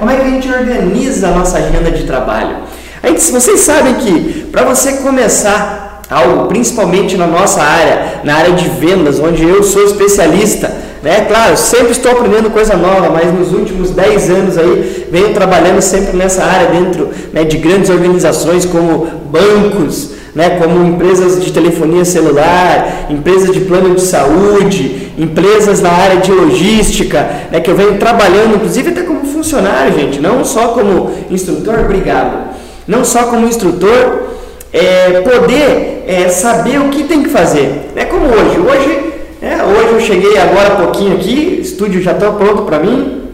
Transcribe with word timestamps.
como 0.00 0.10
é 0.10 0.16
que 0.16 0.22
a 0.22 0.30
gente 0.30 0.50
organiza 0.50 1.28
a 1.28 1.30
nossa 1.32 1.58
agenda 1.58 1.90
de 1.90 2.04
trabalho. 2.04 2.56
A 3.02 3.08
gente, 3.08 3.30
vocês 3.30 3.60
sabem 3.60 3.94
que 3.94 4.46
para 4.50 4.64
você 4.64 4.94
começar 4.94 6.00
algo, 6.10 6.46
principalmente 6.46 7.18
na 7.18 7.26
nossa 7.26 7.62
área, 7.62 8.22
na 8.24 8.34
área 8.34 8.52
de 8.54 8.66
vendas, 8.66 9.20
onde 9.20 9.46
eu 9.46 9.62
sou 9.62 9.84
especialista, 9.84 10.74
né? 11.02 11.26
Claro, 11.28 11.54
sempre 11.56 11.92
estou 11.92 12.12
aprendendo 12.12 12.50
coisa 12.50 12.76
nova, 12.76 13.10
mas 13.10 13.32
nos 13.32 13.52
últimos 13.52 13.90
10 13.90 14.30
anos 14.30 14.58
aí 14.58 15.06
venho 15.10 15.34
trabalhando 15.34 15.82
sempre 15.82 16.16
nessa 16.16 16.44
área 16.44 16.68
dentro 16.68 17.10
né, 17.32 17.44
de 17.44 17.58
grandes 17.58 17.90
organizações 17.90 18.64
como 18.64 19.06
bancos, 19.30 20.12
né, 20.34 20.58
como 20.58 20.86
empresas 20.86 21.44
de 21.44 21.52
telefonia 21.52 22.04
celular, 22.04 23.06
empresas 23.10 23.52
de 23.52 23.60
plano 23.60 23.94
de 23.94 24.02
saúde, 24.02 25.09
empresas 25.20 25.82
na 25.82 25.90
área 25.90 26.16
de 26.16 26.32
logística, 26.32 27.28
né, 27.52 27.60
que 27.60 27.70
eu 27.70 27.76
venho 27.76 27.98
trabalhando, 27.98 28.56
inclusive 28.56 28.88
até 28.88 29.02
como 29.02 29.26
funcionário, 29.26 29.92
gente, 29.92 30.18
não 30.18 30.42
só 30.44 30.68
como 30.68 31.12
instrutor, 31.30 31.80
obrigado, 31.80 32.48
não 32.88 33.04
só 33.04 33.24
como 33.24 33.46
instrutor, 33.46 34.30
é, 34.72 35.20
poder 35.20 36.04
é, 36.06 36.28
saber 36.30 36.80
o 36.80 36.88
que 36.88 37.04
tem 37.04 37.22
que 37.22 37.28
fazer. 37.28 37.90
É 37.94 38.04
como 38.04 38.26
hoje, 38.26 38.58
hoje, 38.58 39.12
é, 39.42 39.62
hoje 39.62 39.92
eu 39.92 40.00
cheguei 40.00 40.38
agora 40.38 40.72
há 40.72 40.76
pouquinho 40.76 41.16
aqui, 41.16 41.60
estúdio 41.60 42.00
já 42.00 42.12
está 42.12 42.30
pronto 42.30 42.62
para 42.62 42.78
mim, 42.78 43.28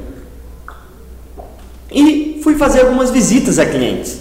e 1.92 2.40
fui 2.42 2.56
fazer 2.56 2.80
algumas 2.80 3.10
visitas 3.10 3.60
a 3.60 3.64
clientes. 3.64 4.18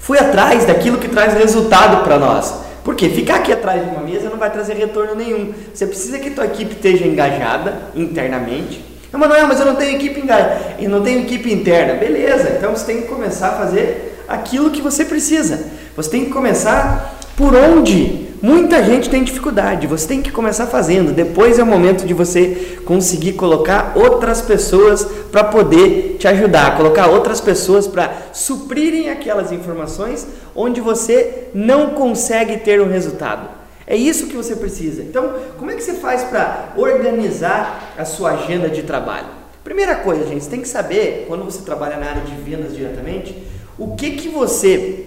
Fui 0.00 0.18
atrás 0.18 0.64
daquilo 0.64 0.98
que 0.98 1.08
traz 1.08 1.34
resultado 1.34 2.02
para 2.02 2.18
nós. 2.18 2.65
Porque 2.86 3.08
ficar 3.08 3.38
aqui 3.38 3.52
atrás 3.52 3.82
de 3.82 3.90
uma 3.90 4.00
mesa 4.00 4.30
não 4.30 4.36
vai 4.36 4.48
trazer 4.48 4.74
retorno 4.74 5.16
nenhum. 5.16 5.52
Você 5.74 5.88
precisa 5.88 6.20
que 6.20 6.30
tua 6.30 6.44
equipe 6.44 6.76
esteja 6.76 7.04
engajada 7.04 7.90
internamente. 7.96 8.80
Não, 9.12 9.18
mas 9.18 9.28
não, 9.28 9.48
mas 9.48 9.58
eu 9.58 9.66
não 9.66 9.74
tenho 9.74 9.96
equipe 9.96 10.20
engajada, 10.20 10.76
eu 10.78 10.88
não 10.88 11.02
tenho 11.02 11.22
equipe 11.22 11.52
interna. 11.52 11.94
Beleza, 11.94 12.54
então 12.56 12.70
você 12.70 12.86
tem 12.86 13.02
que 13.02 13.08
começar 13.08 13.48
a 13.48 13.52
fazer 13.54 14.22
aquilo 14.28 14.70
que 14.70 14.80
você 14.80 15.04
precisa. 15.04 15.66
Você 15.96 16.10
tem 16.10 16.26
que 16.26 16.30
começar 16.30 17.18
por 17.36 17.56
onde 17.56 18.24
Muita 18.42 18.84
gente 18.84 19.08
tem 19.08 19.24
dificuldade, 19.24 19.86
você 19.86 20.06
tem 20.06 20.20
que 20.20 20.30
começar 20.30 20.66
fazendo. 20.66 21.12
Depois 21.12 21.58
é 21.58 21.62
o 21.62 21.66
momento 21.66 22.06
de 22.06 22.12
você 22.12 22.78
conseguir 22.84 23.32
colocar 23.32 23.92
outras 23.96 24.42
pessoas 24.42 25.06
para 25.30 25.44
poder 25.44 26.16
te 26.18 26.26
ajudar, 26.28 26.76
colocar 26.76 27.08
outras 27.08 27.40
pessoas 27.40 27.86
para 27.86 28.30
suprirem 28.32 29.10
aquelas 29.10 29.52
informações 29.52 30.26
onde 30.54 30.80
você 30.80 31.48
não 31.54 31.90
consegue 31.90 32.58
ter 32.58 32.80
um 32.80 32.88
resultado. 32.88 33.48
É 33.86 33.96
isso 33.96 34.26
que 34.26 34.34
você 34.34 34.56
precisa. 34.56 35.02
Então, 35.02 35.34
como 35.58 35.70
é 35.70 35.74
que 35.74 35.82
você 35.82 35.94
faz 35.94 36.24
para 36.24 36.72
organizar 36.76 37.94
a 37.96 38.04
sua 38.04 38.32
agenda 38.32 38.68
de 38.68 38.82
trabalho? 38.82 39.28
Primeira 39.62 39.96
coisa, 39.96 40.26
gente, 40.26 40.44
você 40.44 40.50
tem 40.50 40.60
que 40.60 40.68
saber, 40.68 41.24
quando 41.28 41.44
você 41.44 41.62
trabalha 41.62 41.96
na 41.96 42.06
área 42.06 42.22
de 42.22 42.34
vendas 42.34 42.74
diretamente, 42.74 43.36
o 43.78 43.94
que, 43.94 44.12
que 44.12 44.28
você 44.28 45.06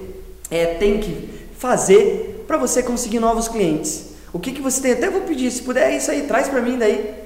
é, 0.51 0.65
tem 0.65 0.99
que 0.99 1.29
fazer 1.57 2.45
para 2.47 2.57
você 2.57 2.81
conseguir 2.81 3.19
novos 3.19 3.47
clientes. 3.47 4.09
O 4.31 4.39
que, 4.39 4.51
que 4.51 4.61
você 4.61 4.81
tem? 4.81 4.91
Até 4.93 5.09
vou 5.09 5.21
pedir, 5.21 5.51
se 5.51 5.61
puder, 5.61 5.91
é 5.91 5.97
isso 5.97 6.09
aí, 6.09 6.23
traz 6.23 6.47
para 6.47 6.61
mim 6.61 6.77
daí. 6.77 7.18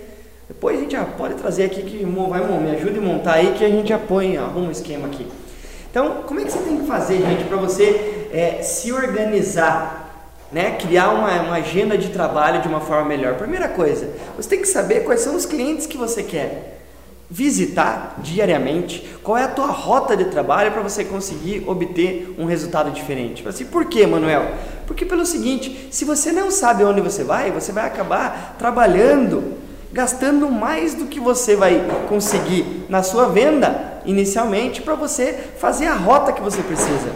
Depois 0.54 0.78
a 0.78 0.82
gente 0.82 0.92
já 0.94 1.04
pode 1.04 1.34
trazer 1.36 1.66
aqui 1.66 1.82
que 1.82 2.06
vai, 2.06 2.42
me 2.60 2.72
ajude 2.72 3.00
a 3.00 3.02
montar 3.02 3.34
aí 3.34 3.54
que 3.58 3.66
a 3.66 3.70
gente 3.70 3.90
já 3.90 4.00
põe, 4.00 4.38
um 4.40 4.72
esquema 4.72 5.08
aqui. 5.08 5.28
Então, 5.90 6.24
como 6.26 6.40
é 6.40 6.44
que 6.44 6.52
você 6.52 6.60
tem 6.60 6.78
que 6.78 6.88
fazer, 6.88 7.18
gente, 7.18 7.44
para 7.44 7.58
você 7.58 8.30
é, 8.32 8.64
se 8.64 8.92
organizar, 8.92 10.32
né? 10.52 10.72
criar 10.72 11.10
uma, 11.10 11.30
uma 11.42 11.56
agenda 11.58 11.98
de 11.98 12.10
trabalho 12.10 12.62
de 12.62 12.68
uma 12.68 12.80
forma 12.80 13.06
melhor? 13.06 13.36
Primeira 13.36 13.68
coisa, 13.68 14.10
você 14.36 14.50
tem 14.50 14.62
que 14.62 14.68
saber 14.68 15.04
quais 15.04 15.20
são 15.20 15.36
os 15.36 15.46
clientes 15.46 15.86
que 15.86 15.98
você 15.98 16.24
quer 16.24 16.74
visitar 17.30 18.20
diariamente, 18.20 19.08
qual 19.24 19.38
é 19.38 19.44
a 19.44 19.48
tua 19.48 19.68
rota 19.68 20.16
de 20.16 20.26
trabalho 20.26 20.72
para 20.72 20.82
você 20.82 21.04
conseguir 21.04 21.64
obter 21.68 22.36
um 22.38 22.46
resultado 22.46 22.92
diferente. 22.92 23.48
Assim, 23.48 23.66
por 23.66 23.86
quê, 23.86 24.06
Manuel? 24.06 24.52
Porque 24.86 25.06
pelo 25.06 25.26
seguinte, 25.26 25.88
se 25.90 26.06
você 26.06 26.32
não 26.32 26.52
sabe 26.52 26.84
onde 26.84 27.02
você 27.02 27.24
vai, 27.24 27.50
você 27.50 27.72
vai 27.72 27.86
acabar 27.86 28.56
trabalhando, 28.60 29.53
gastando 29.94 30.50
mais 30.50 30.96
do 30.96 31.06
que 31.06 31.20
você 31.20 31.56
vai 31.56 31.80
conseguir 32.10 32.86
na 32.90 33.04
sua 33.04 33.30
venda 33.30 34.02
inicialmente 34.06 34.82
para 34.82 34.96
você 34.96 35.34
fazer 35.60 35.86
a 35.86 35.94
rota 35.94 36.34
que 36.34 36.42
você 36.42 36.62
precisa. 36.64 37.12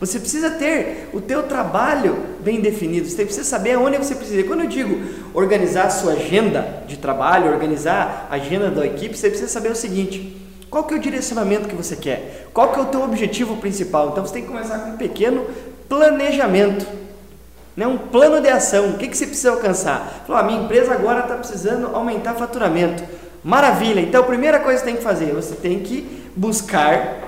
Você 0.00 0.18
precisa 0.18 0.50
ter 0.50 1.10
o 1.12 1.20
teu 1.20 1.44
trabalho 1.44 2.16
bem 2.40 2.60
definido, 2.60 3.08
você 3.08 3.24
precisa 3.24 3.44
saber 3.44 3.74
aonde 3.74 3.98
você 3.98 4.16
precisa. 4.16 4.42
Quando 4.42 4.62
eu 4.62 4.66
digo 4.66 4.98
organizar 5.32 5.84
a 5.84 5.90
sua 5.90 6.14
agenda 6.14 6.82
de 6.88 6.96
trabalho, 6.96 7.52
organizar 7.52 8.26
a 8.28 8.34
agenda 8.34 8.68
da 8.68 8.84
equipe, 8.84 9.16
você 9.16 9.28
precisa 9.28 9.48
saber 9.48 9.70
o 9.70 9.76
seguinte, 9.76 10.36
qual 10.68 10.84
que 10.84 10.94
é 10.94 10.96
o 10.96 11.00
direcionamento 11.00 11.68
que 11.68 11.74
você 11.76 11.94
quer? 11.94 12.48
Qual 12.52 12.72
que 12.72 12.80
é 12.80 12.82
o 12.82 12.86
teu 12.86 13.02
objetivo 13.02 13.58
principal? 13.58 14.08
Então 14.08 14.26
você 14.26 14.32
tem 14.32 14.42
que 14.42 14.48
começar 14.48 14.78
com 14.78 14.90
um 14.92 14.96
pequeno 14.96 15.46
planejamento, 15.88 16.84
né? 17.76 17.86
um 17.86 17.98
plano 17.98 18.40
de 18.40 18.48
ação. 18.48 18.90
O 18.90 18.98
que, 18.98 19.08
que 19.08 19.16
você 19.16 19.26
precisa 19.26 19.50
alcançar? 19.50 20.24
Falou, 20.26 20.40
a 20.40 20.44
minha 20.44 20.62
empresa 20.62 20.92
agora 20.92 21.20
está 21.20 21.34
precisando 21.34 21.94
aumentar 21.94 22.34
faturamento. 22.34 23.02
Maravilha! 23.42 24.00
Então 24.00 24.22
a 24.22 24.26
primeira 24.26 24.60
coisa 24.60 24.78
que 24.78 24.84
você 24.84 24.92
tem 24.92 24.96
que 24.96 25.02
fazer, 25.02 25.32
você 25.32 25.54
tem 25.54 25.80
que 25.80 26.22
buscar 26.36 27.18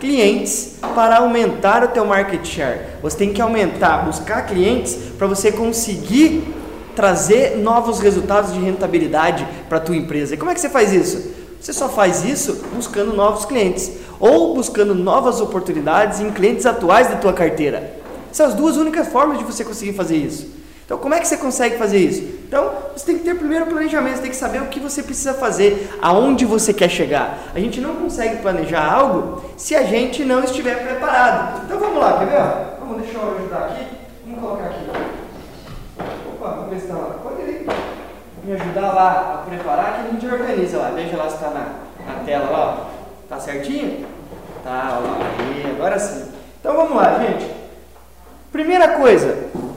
clientes 0.00 0.78
para 0.94 1.18
aumentar 1.18 1.84
o 1.84 1.88
teu 1.88 2.04
market 2.04 2.44
share. 2.44 2.80
Você 3.02 3.16
tem 3.16 3.32
que 3.32 3.40
aumentar, 3.40 4.04
buscar 4.04 4.46
clientes 4.46 4.94
para 5.16 5.26
você 5.26 5.52
conseguir 5.52 6.54
trazer 6.96 7.58
novos 7.58 8.00
resultados 8.00 8.52
de 8.52 8.58
rentabilidade 8.58 9.46
para 9.68 9.78
tua 9.78 9.96
empresa. 9.96 10.34
E 10.34 10.36
como 10.36 10.50
é 10.50 10.54
que 10.54 10.60
você 10.60 10.68
faz 10.68 10.92
isso? 10.92 11.30
Você 11.60 11.72
só 11.72 11.88
faz 11.88 12.24
isso 12.24 12.64
buscando 12.74 13.14
novos 13.14 13.44
clientes 13.44 13.92
ou 14.18 14.54
buscando 14.54 14.94
novas 14.94 15.40
oportunidades 15.40 16.18
em 16.20 16.30
clientes 16.30 16.64
atuais 16.66 17.08
da 17.08 17.16
tua 17.16 17.32
carteira. 17.32 17.99
São 18.32 18.46
as 18.46 18.54
duas 18.54 18.76
únicas 18.76 19.08
formas 19.08 19.38
de 19.38 19.44
você 19.44 19.64
conseguir 19.64 19.92
fazer 19.92 20.16
isso. 20.16 20.60
Então, 20.90 20.98
como 20.98 21.14
é 21.14 21.20
que 21.20 21.28
você 21.28 21.36
consegue 21.36 21.78
fazer 21.78 21.98
isso? 21.98 22.20
Então, 22.48 22.68
você 22.96 23.06
tem 23.06 23.18
que 23.18 23.22
ter 23.22 23.36
primeiro 23.36 23.64
planejamento, 23.66 24.16
você 24.16 24.22
tem 24.22 24.30
que 24.32 24.36
saber 24.36 24.60
o 24.60 24.66
que 24.66 24.80
você 24.80 25.04
precisa 25.04 25.32
fazer, 25.32 25.88
aonde 26.02 26.44
você 26.44 26.74
quer 26.74 26.88
chegar. 26.88 27.38
A 27.54 27.60
gente 27.60 27.80
não 27.80 27.94
consegue 27.94 28.42
planejar 28.42 28.92
algo 28.92 29.40
se 29.56 29.76
a 29.76 29.84
gente 29.84 30.24
não 30.24 30.42
estiver 30.42 30.82
preparado. 30.82 31.62
Então, 31.64 31.78
vamos 31.78 32.00
lá, 32.00 32.18
quer 32.18 32.26
ver? 32.26 32.80
Vamos, 32.80 33.02
deixa 33.02 33.18
eu 33.18 33.36
ajudar 33.36 33.66
aqui. 33.66 33.86
Vamos 34.26 34.40
colocar 34.40 34.64
aqui. 34.64 34.84
Opa, 36.34 36.48
vamos 36.48 36.70
ver 36.70 36.80
se 36.80 36.86
está 36.86 36.96
lá. 36.96 37.16
Pode 37.22 37.42
ir. 37.42 37.66
Me 38.42 38.52
ajudar 38.52 38.92
lá 38.92 39.44
a 39.44 39.48
preparar 39.48 39.94
que 39.94 40.00
a 40.00 40.10
gente 40.10 40.26
organiza 40.26 40.76
lá. 40.76 40.90
Veja 40.90 41.16
lá 41.16 41.28
se 41.28 41.36
está 41.36 41.50
na, 41.50 41.66
na 42.04 42.24
tela 42.24 42.50
lá. 42.50 42.78
Ó. 42.80 43.28
Tá 43.28 43.38
certinho? 43.38 44.04
Tá, 44.64 44.98
ó. 45.00 45.54
E 45.54 45.70
agora 45.70 45.96
sim. 46.00 46.32
Então, 46.58 46.74
vamos 46.74 46.96
lá, 46.96 47.16
gente. 47.20 47.59
Primeira 48.52 48.88
coisa, 48.88 49.36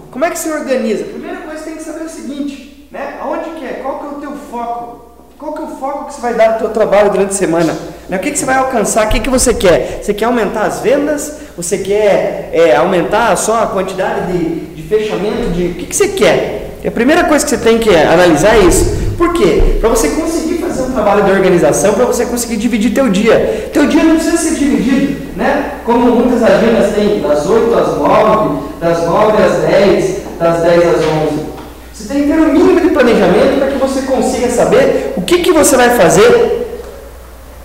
como 0.10 0.26
é 0.26 0.32
que 0.32 0.40
se 0.40 0.50
organiza? 0.50 1.04
Primeira 1.04 1.38
coisa 1.42 1.60
você 1.60 1.70
tem 1.70 1.76
que 1.78 1.84
saber 1.84 2.06
o 2.06 2.10
seguinte, 2.10 2.88
né? 2.92 3.18
Aonde 3.22 3.52
que 3.52 3.66
é? 3.66 3.80
Qual 3.84 4.00
que 4.00 4.06
é 4.06 4.10
o 4.10 4.22
teu 4.22 4.32
foco? 4.50 5.14
Qual 5.38 5.54
que 5.54 5.62
é 5.62 5.66
o 5.66 5.68
foco 5.78 6.06
que 6.06 6.14
você 6.16 6.22
vai 6.22 6.34
dar 6.34 6.54
no 6.54 6.58
teu 6.58 6.70
trabalho 6.70 7.12
durante 7.12 7.30
a 7.32 7.34
semana? 7.34 7.78
Né? 8.10 8.18
O 8.18 8.20
que, 8.20 8.32
que 8.32 8.40
você 8.40 8.46
vai 8.46 8.56
alcançar? 8.56 9.06
O 9.06 9.10
que, 9.10 9.20
que 9.20 9.30
você 9.30 9.54
quer? 9.54 10.00
Você 10.02 10.14
quer 10.14 10.26
aumentar 10.26 10.64
as 10.64 10.80
vendas? 10.80 11.40
Você 11.56 11.78
quer 11.78 12.50
é, 12.52 12.76
aumentar 12.76 13.36
só 13.36 13.64
a 13.64 13.68
quantidade 13.68 14.32
de, 14.32 14.76
de 14.76 14.84
fechamento? 14.84 15.52
De... 15.52 15.68
O 15.68 15.74
que, 15.76 15.86
que 15.86 15.96
você 15.96 16.08
quer? 16.08 16.80
E 16.84 16.88
a 16.88 16.92
primeira 16.92 17.26
coisa 17.26 17.46
que 17.46 17.52
você 17.52 17.58
tem 17.58 17.78
que 17.78 17.96
analisar 17.96 18.56
é 18.56 18.60
isso. 18.60 19.16
Por 19.18 19.34
quê? 19.34 19.78
Para 19.80 19.90
você 19.90 20.10
conseguir 20.10 20.53
fazer 20.74 20.90
um 20.90 20.92
trabalho 20.92 21.24
de 21.24 21.32
organização, 21.32 21.94
para 21.94 22.06
você 22.06 22.26
conseguir 22.26 22.58
dividir 22.58 22.94
teu 22.94 23.10
dia. 23.10 23.70
Teu 23.72 23.86
dia 23.86 24.04
não 24.04 24.16
precisa 24.16 24.38
ser 24.38 24.56
dividido, 24.56 25.38
né? 25.38 25.76
Como 25.86 26.00
muitas 26.16 26.42
agendas 26.42 26.94
têm, 26.96 27.22
das 27.22 27.48
8 27.48 27.78
às 27.78 27.98
9, 27.98 28.60
das 28.82 29.06
9 29.06 29.44
às 29.44 29.54
10, 29.70 30.18
das 30.40 30.62
10 30.64 30.78
às 30.80 30.96
11. 30.96 31.54
Você 31.94 32.12
tem 32.12 32.24
que 32.24 32.28
ter 32.28 32.40
um 32.40 32.52
mínimo 32.52 32.82
de 32.82 32.90
planejamento 32.90 33.60
para 33.60 33.68
que 33.68 33.78
você 33.78 34.02
consiga 34.02 34.50
saber 34.50 35.14
o 35.16 35.22
que, 35.22 35.40
que 35.40 35.52
você 35.52 35.78
vai 35.78 35.92
fazer 35.92 36.62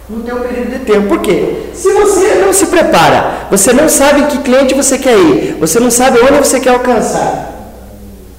no 0.09 0.23
teu 0.23 0.37
período 0.37 0.71
de 0.71 0.79
tempo. 0.81 1.09
Por 1.09 1.21
quê? 1.21 1.71
Se 1.73 1.91
você 1.93 2.35
não 2.37 2.53
se 2.53 2.67
prepara, 2.67 3.47
você 3.51 3.73
não 3.73 3.89
sabe 3.89 4.25
que 4.25 4.39
cliente 4.39 4.75
você 4.75 4.99
quer 4.99 5.19
ir, 5.19 5.57
você 5.59 5.81
não 5.81 5.91
sabe 5.91 6.19
onde 6.21 6.39
você 6.39 6.61
quer 6.61 6.71
alcançar. 6.71 7.55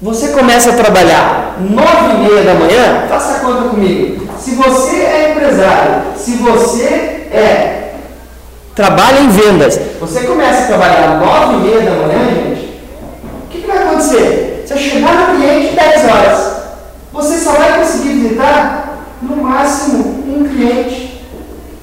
Você 0.00 0.28
começa 0.28 0.70
a 0.70 0.74
trabalhar 0.74 1.58
9 1.60 1.84
e 2.14 2.28
meia 2.28 2.42
da 2.44 2.54
manhã, 2.54 3.06
faça 3.08 3.40
conta 3.40 3.68
comigo. 3.68 4.29
Se 4.40 4.52
você 4.52 4.96
é 4.96 5.32
empresário, 5.32 6.02
se 6.16 6.32
você 6.36 6.84
é 7.30 7.76
trabalha 8.74 9.20
em 9.20 9.28
vendas, 9.28 9.78
você 10.00 10.20
começa 10.20 10.62
a 10.62 10.66
trabalhar 10.66 11.20
9 11.20 11.54
e 11.54 11.70
meia 11.70 11.82
da 11.82 11.90
manhã, 11.90 12.18
gente, 12.34 12.80
o 13.44 13.48
que, 13.50 13.60
que 13.60 13.66
vai 13.66 13.78
acontecer? 13.78 14.64
Você 14.66 14.78
chegar 14.78 15.14
no 15.14 15.36
cliente 15.36 15.74
10 15.74 16.04
horas, 16.10 16.52
você 17.12 17.38
só 17.38 17.52
vai 17.52 17.78
conseguir 17.80 18.08
visitar 18.10 19.04
no 19.20 19.36
máximo 19.36 20.24
um 20.26 20.48
cliente 20.48 21.20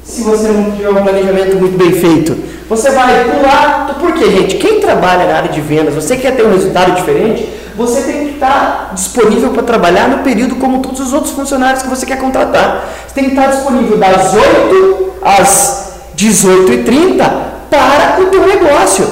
se 0.03 0.23
você 0.23 0.47
não 0.47 0.71
tiver 0.71 0.89
um 0.89 1.03
planejamento 1.03 1.57
muito 1.57 1.77
bem 1.77 1.91
feito. 1.91 2.35
Você 2.69 2.89
vai 2.91 3.25
pular. 3.25 3.97
Por 3.99 4.13
quê, 4.13 4.31
gente? 4.31 4.55
Quem 4.55 4.79
trabalha 4.79 5.25
na 5.25 5.35
área 5.35 5.49
de 5.49 5.61
vendas, 5.61 5.93
você 5.93 6.15
quer 6.15 6.35
ter 6.35 6.45
um 6.45 6.51
resultado 6.51 6.93
diferente, 6.95 7.47
você 7.77 8.01
tem 8.01 8.25
que 8.25 8.33
estar 8.33 8.91
disponível 8.95 9.51
para 9.51 9.61
trabalhar 9.61 10.09
no 10.09 10.23
período 10.23 10.55
como 10.55 10.81
todos 10.81 10.99
os 10.99 11.13
outros 11.13 11.31
funcionários 11.33 11.83
que 11.83 11.87
você 11.87 12.07
quer 12.07 12.17
contratar. 12.17 12.89
Você 13.07 13.13
tem 13.13 13.25
que 13.25 13.29
estar 13.29 13.47
disponível 13.47 13.99
das 13.99 14.33
8 14.33 15.13
às 15.21 15.93
18h30 16.17 17.17
para 17.69 18.19
o 18.19 18.25
teu 18.25 18.47
negócio. 18.47 19.07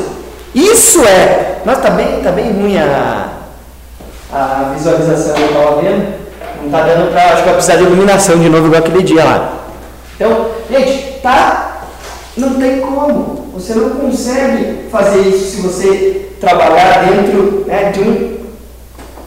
Isso 0.56 1.00
é. 1.04 1.60
Mas 1.64 1.80
tá 1.80 1.92
bem, 1.92 2.22
tá 2.24 2.32
bem 2.32 2.54
ruim 2.54 2.76
a, 2.80 3.28
a 4.34 4.72
visualização 4.76 5.36
que 5.36 5.42
eu 5.42 5.48
estava 5.48 5.82
vendo. 5.82 6.16
Não 6.64 6.72
tá 6.72 6.82
dando 6.82 7.12
para. 7.12 7.24
Acho 7.24 7.38
que 7.38 7.44
vai 7.44 7.54
precisar 7.54 7.76
de 7.76 7.84
iluminação 7.84 8.40
de 8.40 8.50
novo 8.50 8.66
igual 8.66 8.82
aquele 8.82 9.04
dia 9.04 9.24
lá. 9.24 9.54
Então, 10.16 10.48
gente, 10.72 11.20
tá. 11.22 11.82
Não 12.36 12.56
tem 12.56 12.82
como. 12.82 13.52
Você 13.54 13.76
não 13.76 13.92
consegue 13.92 14.90
fazer 14.92 15.22
isso 15.22 15.56
se 15.56 15.62
você 15.62 16.32
trabalhar 16.42 17.06
dentro 17.06 17.64
né, 17.68 17.92
de 17.92 18.02
um 18.02 18.35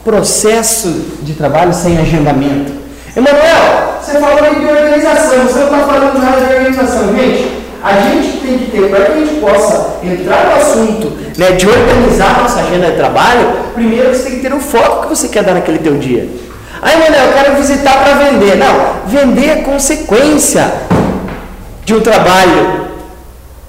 processo 0.09 0.89
de 1.21 1.33
trabalho 1.33 1.71
sem 1.71 1.99
agendamento. 1.99 2.71
Emanuel, 3.15 3.99
você 4.01 4.13
falou 4.13 4.43
aí 4.43 4.55
de 4.55 4.65
organização, 4.65 5.43
você 5.45 5.59
não 5.59 5.65
está 5.65 5.79
falando 5.79 6.19
nada 6.19 6.45
de 6.47 6.51
organização. 6.51 7.15
Gente, 7.15 7.61
a 7.83 7.93
gente 7.93 8.37
tem 8.39 8.57
que 8.57 8.71
ter, 8.71 8.89
para 8.89 9.05
que 9.05 9.11
a 9.11 9.15
gente 9.17 9.35
possa 9.39 9.99
entrar 10.03 10.45
no 10.45 10.55
assunto 10.55 11.13
né, 11.37 11.51
de 11.51 11.67
organizar 11.67 12.41
nossa 12.41 12.61
agenda 12.61 12.87
de 12.89 12.97
trabalho, 12.97 13.51
primeiro 13.75 14.09
você 14.09 14.23
tem 14.23 14.39
que 14.39 14.41
ter 14.41 14.53
o 14.53 14.59
foco 14.59 15.03
que 15.03 15.09
você 15.09 15.27
quer 15.27 15.43
dar 15.43 15.53
naquele 15.53 15.77
teu 15.77 15.95
dia. 15.99 16.27
Aí, 16.81 16.95
Emanuel, 16.95 17.25
eu 17.25 17.33
quero 17.33 17.55
visitar 17.57 18.03
para 18.03 18.13
vender. 18.15 18.57
Não, 18.57 18.95
vender 19.05 19.49
é 19.49 19.55
consequência 19.57 20.73
de 21.85 21.93
um 21.93 22.01
trabalho 22.01 22.87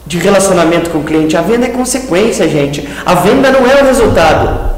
de 0.06 0.16
relacionamento 0.16 0.88
com 0.88 0.98
o 1.00 1.04
cliente. 1.04 1.36
A 1.36 1.42
venda 1.42 1.66
é 1.66 1.70
consequência, 1.70 2.48
gente. 2.48 2.88
A 3.04 3.14
venda 3.16 3.50
não 3.50 3.70
é 3.70 3.82
o 3.82 3.84
resultado. 3.84 4.69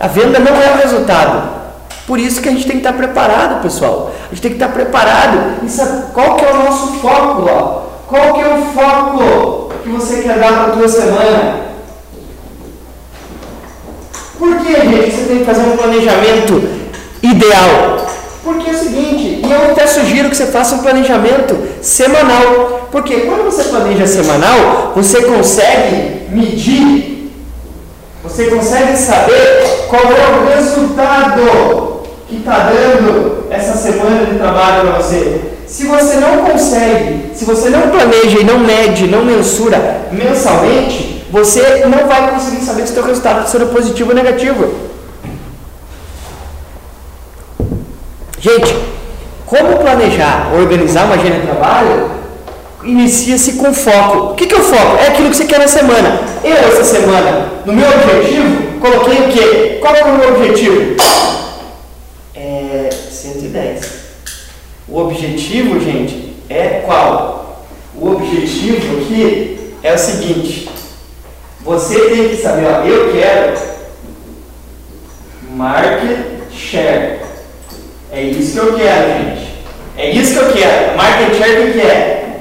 A 0.00 0.06
venda 0.06 0.38
não 0.38 0.56
é 0.56 0.70
o 0.72 0.78
resultado. 0.78 1.60
Por 2.06 2.18
isso 2.18 2.40
que 2.40 2.48
a 2.48 2.52
gente 2.52 2.66
tem 2.66 2.80
que 2.80 2.86
estar 2.86 2.94
preparado, 2.94 3.62
pessoal. 3.62 4.10
A 4.24 4.34
gente 4.34 4.40
tem 4.40 4.50
que 4.52 4.56
estar 4.56 4.70
preparado. 4.70 5.62
Isso, 5.62 5.82
qual 6.14 6.36
que 6.36 6.44
é 6.44 6.50
o 6.50 6.64
nosso 6.64 6.94
foco? 6.94 7.46
Ó? 7.48 7.82
Qual 8.08 8.32
que 8.32 8.40
é 8.40 8.48
o 8.48 8.62
foco 8.74 9.72
que 9.82 9.90
você 9.90 10.22
quer 10.22 10.38
dar 10.38 10.52
para 10.54 10.64
a 10.64 10.70
tua 10.70 10.88
semana? 10.88 11.60
Por 14.38 14.56
que, 14.56 14.72
gente, 14.72 15.10
você 15.10 15.24
tem 15.28 15.38
que 15.40 15.44
fazer 15.44 15.62
um 15.64 15.76
planejamento 15.76 16.68
ideal? 17.22 18.06
Porque 18.42 18.70
é 18.70 18.72
o 18.72 18.78
seguinte, 18.78 19.42
e 19.46 19.52
eu 19.52 19.70
até 19.70 19.86
sugiro 19.86 20.30
que 20.30 20.36
você 20.36 20.46
faça 20.46 20.76
um 20.76 20.78
planejamento 20.78 21.56
semanal. 21.82 22.88
Porque 22.90 23.20
quando 23.20 23.44
você 23.44 23.64
planeja 23.64 24.06
semanal, 24.06 24.92
você 24.96 25.22
consegue 25.22 26.26
medir, 26.30 27.30
você 28.24 28.46
consegue 28.46 28.96
saber 28.96 29.79
qual 29.90 30.04
é 30.04 30.38
o 30.38 30.56
resultado 30.56 32.02
que 32.28 32.36
está 32.36 32.70
dando 32.70 33.46
essa 33.50 33.76
semana 33.76 34.24
de 34.24 34.38
trabalho 34.38 34.88
para 34.88 35.02
você. 35.02 35.40
Se 35.66 35.84
você 35.86 36.14
não 36.16 36.44
consegue, 36.44 37.32
se 37.34 37.44
você 37.44 37.68
não 37.70 37.90
planeja 37.90 38.38
e 38.40 38.44
não 38.44 38.60
mede, 38.60 39.08
não 39.08 39.24
mensura 39.24 40.02
mensalmente, 40.12 41.26
você 41.30 41.84
não 41.86 42.06
vai 42.06 42.30
conseguir 42.30 42.64
saber 42.64 42.86
se 42.86 42.92
o 42.92 42.94
seu 42.94 43.04
resultado 43.04 43.40
está 43.40 43.58
sendo 43.58 43.72
positivo 43.72 44.10
ou 44.10 44.14
negativo. 44.14 44.90
Gente, 48.38 48.76
como 49.44 49.76
planejar, 49.78 50.52
organizar 50.54 51.06
uma 51.06 51.16
agenda 51.16 51.40
de 51.40 51.46
trabalho, 51.46 52.10
inicia-se 52.84 53.54
com 53.54 53.74
foco. 53.74 54.32
O 54.32 54.34
que, 54.34 54.46
que 54.46 54.54
é 54.54 54.58
o 54.58 54.62
foco? 54.62 54.96
É 54.98 55.08
aquilo 55.08 55.30
que 55.30 55.36
você 55.36 55.44
quer 55.44 55.58
na 55.58 55.68
semana. 55.68 56.20
Eu, 56.42 56.54
essa 56.54 56.84
semana, 56.84 57.48
no 57.66 57.72
meu 57.72 57.86
objetivo, 57.86 58.59
coloquei 58.80 59.20
o 59.20 59.32
quê? 59.32 59.78
Qual 59.80 59.94
é 59.94 60.04
o 60.04 60.18
meu 60.18 60.34
objetivo? 60.34 60.96
É 62.34 62.88
110. 62.90 64.00
O 64.88 64.98
objetivo, 64.98 65.78
gente, 65.78 66.36
é 66.48 66.82
qual? 66.84 67.66
O 67.94 68.10
objetivo 68.12 69.00
aqui 69.00 69.74
é 69.82 69.94
o 69.94 69.98
seguinte. 69.98 70.68
Você 71.60 72.00
tem 72.10 72.28
que 72.30 72.36
saber, 72.36 72.66
ó, 72.66 72.84
eu 72.84 73.12
quero 73.12 73.58
market 75.52 76.18
share. 76.52 77.20
É 78.10 78.22
isso 78.22 78.52
que 78.52 78.58
eu 78.66 78.74
quero, 78.74 79.22
gente. 79.22 79.50
É 79.96 80.10
isso 80.10 80.32
que 80.32 80.38
eu 80.38 80.52
quero. 80.52 80.96
Market 80.96 81.36
share 81.36 81.68
o 81.68 81.72
que 81.72 81.80
é? 81.80 82.40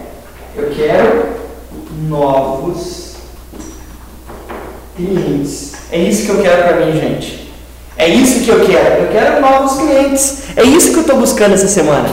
Eu 0.55 0.71
quero 0.71 1.29
novos 2.07 3.08
clientes. 5.05 5.73
É 5.91 5.97
isso 5.97 6.25
que 6.25 6.29
eu 6.29 6.41
quero 6.41 6.63
para 6.63 6.85
mim, 6.85 6.91
gente. 6.93 7.49
É 7.97 8.07
isso 8.07 8.41
que 8.41 8.49
eu 8.49 8.65
quero. 8.65 9.03
Eu 9.03 9.11
quero 9.11 9.41
novos 9.41 9.79
clientes. 9.79 10.43
É 10.55 10.63
isso 10.63 10.91
que 10.91 10.97
eu 10.97 11.01
estou 11.01 11.17
buscando 11.17 11.53
essa 11.53 11.67
semana. 11.67 12.09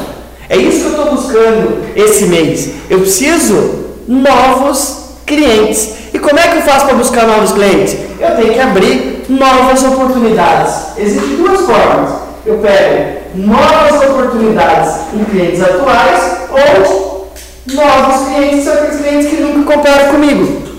É 0.48 0.56
isso 0.56 0.80
que 0.80 0.86
eu 0.86 0.90
estou 0.90 1.14
buscando 1.14 1.84
esse 1.94 2.26
mês. 2.26 2.70
Eu 2.88 3.00
preciso 3.00 3.86
novos 4.08 5.06
clientes. 5.26 5.94
E 6.14 6.18
como 6.18 6.38
é 6.38 6.48
que 6.48 6.58
eu 6.58 6.62
faço 6.62 6.86
para 6.86 6.94
buscar 6.94 7.26
novos 7.26 7.52
clientes? 7.52 7.96
Eu 8.18 8.36
tenho 8.36 8.54
que 8.54 8.60
abrir 8.60 9.24
novas 9.28 9.82
oportunidades. 9.82 10.74
Existem 10.96 11.36
duas 11.36 11.60
formas. 11.62 12.10
Eu 12.44 12.58
pego 12.58 13.16
novas 13.34 14.08
oportunidades 14.08 14.92
em 15.12 15.24
clientes 15.24 15.60
atuais 15.60 16.36
ou 16.50 17.28
novos 17.74 18.28
clientes, 18.28 18.64
são 18.64 18.76
clientes 18.86 19.28
que 19.28 19.42
nunca 19.42 19.74
compraram 19.74 20.12
comigo. 20.12 20.75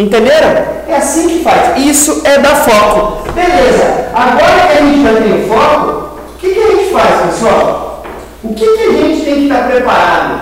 Entenderam? 0.00 0.64
É 0.88 0.96
assim 0.96 1.28
que 1.28 1.44
faz. 1.44 1.76
Isso 1.76 2.22
é 2.24 2.38
dar 2.38 2.56
foco. 2.56 3.28
Beleza. 3.32 4.08
Agora 4.14 4.68
que 4.68 4.78
a 4.78 4.80
gente 4.80 5.02
já 5.02 5.20
tem 5.20 5.44
o 5.44 5.46
foco, 5.46 6.16
o 6.34 6.38
que, 6.38 6.54
que 6.54 6.58
a 6.58 6.70
gente 6.70 6.90
faz, 6.90 7.30
pessoal? 7.30 8.02
O 8.42 8.54
que, 8.54 8.64
que 8.64 8.82
a 8.82 8.92
gente 8.92 9.24
tem 9.26 9.34
que 9.34 9.42
estar 9.42 9.68
preparado? 9.68 10.40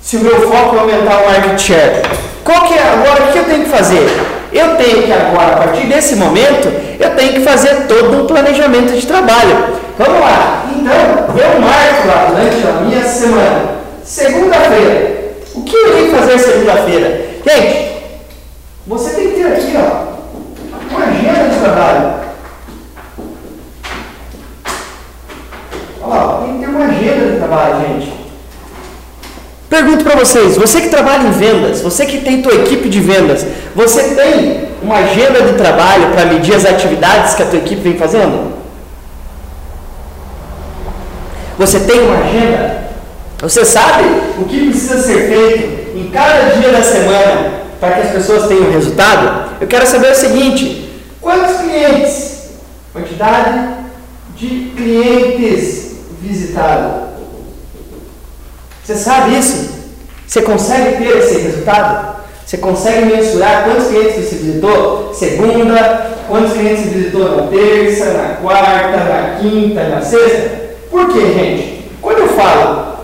Se 0.00 0.16
o 0.16 0.20
meu 0.20 0.50
foco 0.50 0.76
é 0.76 0.78
aumentar 0.80 1.18
o 1.18 1.26
market 1.26 1.60
share. 1.60 2.02
Qual 2.42 2.62
que 2.62 2.72
é 2.72 2.82
agora? 2.82 3.24
O 3.24 3.32
que 3.32 3.38
eu 3.38 3.44
tenho 3.44 3.64
que 3.64 3.70
fazer? 3.70 4.08
Eu 4.50 4.76
tenho 4.76 5.02
que 5.02 5.12
agora, 5.12 5.52
a 5.52 5.56
partir 5.58 5.86
desse 5.86 6.16
momento, 6.16 6.72
eu 6.98 7.10
tenho 7.10 7.34
que 7.34 7.40
fazer 7.40 7.86
todo 7.86 8.22
um 8.22 8.26
planejamento 8.26 8.98
de 8.98 9.06
trabalho. 9.06 9.76
Vamos 9.98 10.20
lá. 10.20 10.64
Então, 10.74 11.36
eu 11.36 11.60
marco 11.60 12.08
lá 12.08 12.28
durante 12.30 12.66
a 12.66 12.80
minha 12.80 13.04
semana. 13.04 13.60
Segunda-feira. 14.02 15.34
O 15.54 15.62
que 15.64 15.76
eu 15.76 15.92
tenho 15.92 16.08
que 16.08 16.16
fazer 16.16 16.38
segunda-feira? 16.38 17.20
Gente, 17.44 17.97
você 18.88 19.10
tem 19.10 19.28
que 19.28 19.34
ter 19.34 19.46
aqui, 19.46 19.74
ó, 19.76 20.94
uma 20.94 21.04
agenda 21.04 21.50
de 21.50 21.60
trabalho. 21.60 22.14
Ó, 26.02 26.42
tem 26.42 26.54
que 26.54 26.60
ter 26.60 26.68
uma 26.70 26.86
agenda 26.86 27.32
de 27.32 27.36
trabalho, 27.36 27.80
gente. 27.86 28.12
Pergunto 29.68 30.02
para 30.02 30.16
vocês, 30.16 30.56
você 30.56 30.80
que 30.80 30.88
trabalha 30.88 31.28
em 31.28 31.32
vendas, 31.32 31.82
você 31.82 32.06
que 32.06 32.22
tem 32.22 32.40
tua 32.40 32.54
equipe 32.54 32.88
de 32.88 33.00
vendas, 33.00 33.44
você 33.76 34.14
tem 34.14 34.68
uma 34.82 34.96
agenda 34.96 35.42
de 35.42 35.52
trabalho 35.58 36.10
para 36.12 36.24
medir 36.24 36.54
as 36.54 36.64
atividades 36.64 37.34
que 37.34 37.42
a 37.42 37.46
tua 37.46 37.58
equipe 37.58 37.82
vem 37.82 37.98
fazendo? 37.98 38.54
Você 41.58 41.80
tem 41.80 42.00
uma 42.00 42.20
agenda? 42.20 42.88
Você 43.40 43.64
sabe 43.66 44.04
o 44.38 44.46
que 44.46 44.70
precisa 44.70 45.02
ser 45.02 45.28
feito 45.28 45.98
em 45.98 46.10
cada 46.10 46.54
dia 46.54 46.70
da 46.70 46.82
semana 46.82 47.57
para 47.80 47.94
que 47.94 48.00
as 48.08 48.12
pessoas 48.12 48.48
tenham 48.48 48.70
resultado? 48.70 49.56
Eu 49.60 49.66
quero 49.66 49.86
saber 49.86 50.12
o 50.12 50.14
seguinte: 50.14 50.90
quantos 51.20 51.56
clientes? 51.58 52.48
Quantidade 52.92 53.76
de 54.36 54.72
clientes 54.76 55.96
visitados. 56.20 57.08
Você 58.84 58.94
sabe 58.94 59.38
isso? 59.38 59.70
Você 60.26 60.42
consegue 60.42 60.96
ter 60.96 61.18
esse 61.18 61.38
resultado? 61.38 62.18
Você 62.44 62.56
consegue 62.56 63.04
mensurar 63.14 63.64
quantos 63.64 63.88
clientes 63.88 64.14
você 64.14 64.36
visitou 64.36 65.12
segunda, 65.12 66.16
quantos 66.26 66.54
clientes 66.54 66.84
você 66.84 66.90
visitou 66.90 67.36
na 67.36 67.46
terça, 67.48 68.12
na 68.12 68.28
quarta, 68.36 68.96
na 68.96 69.38
quinta, 69.38 69.84
na 69.88 70.00
sexta? 70.00 70.68
Por 70.90 71.12
quê, 71.12 71.20
gente? 71.34 71.90
Quando 72.00 72.18
eu 72.20 72.28
falo 72.28 72.98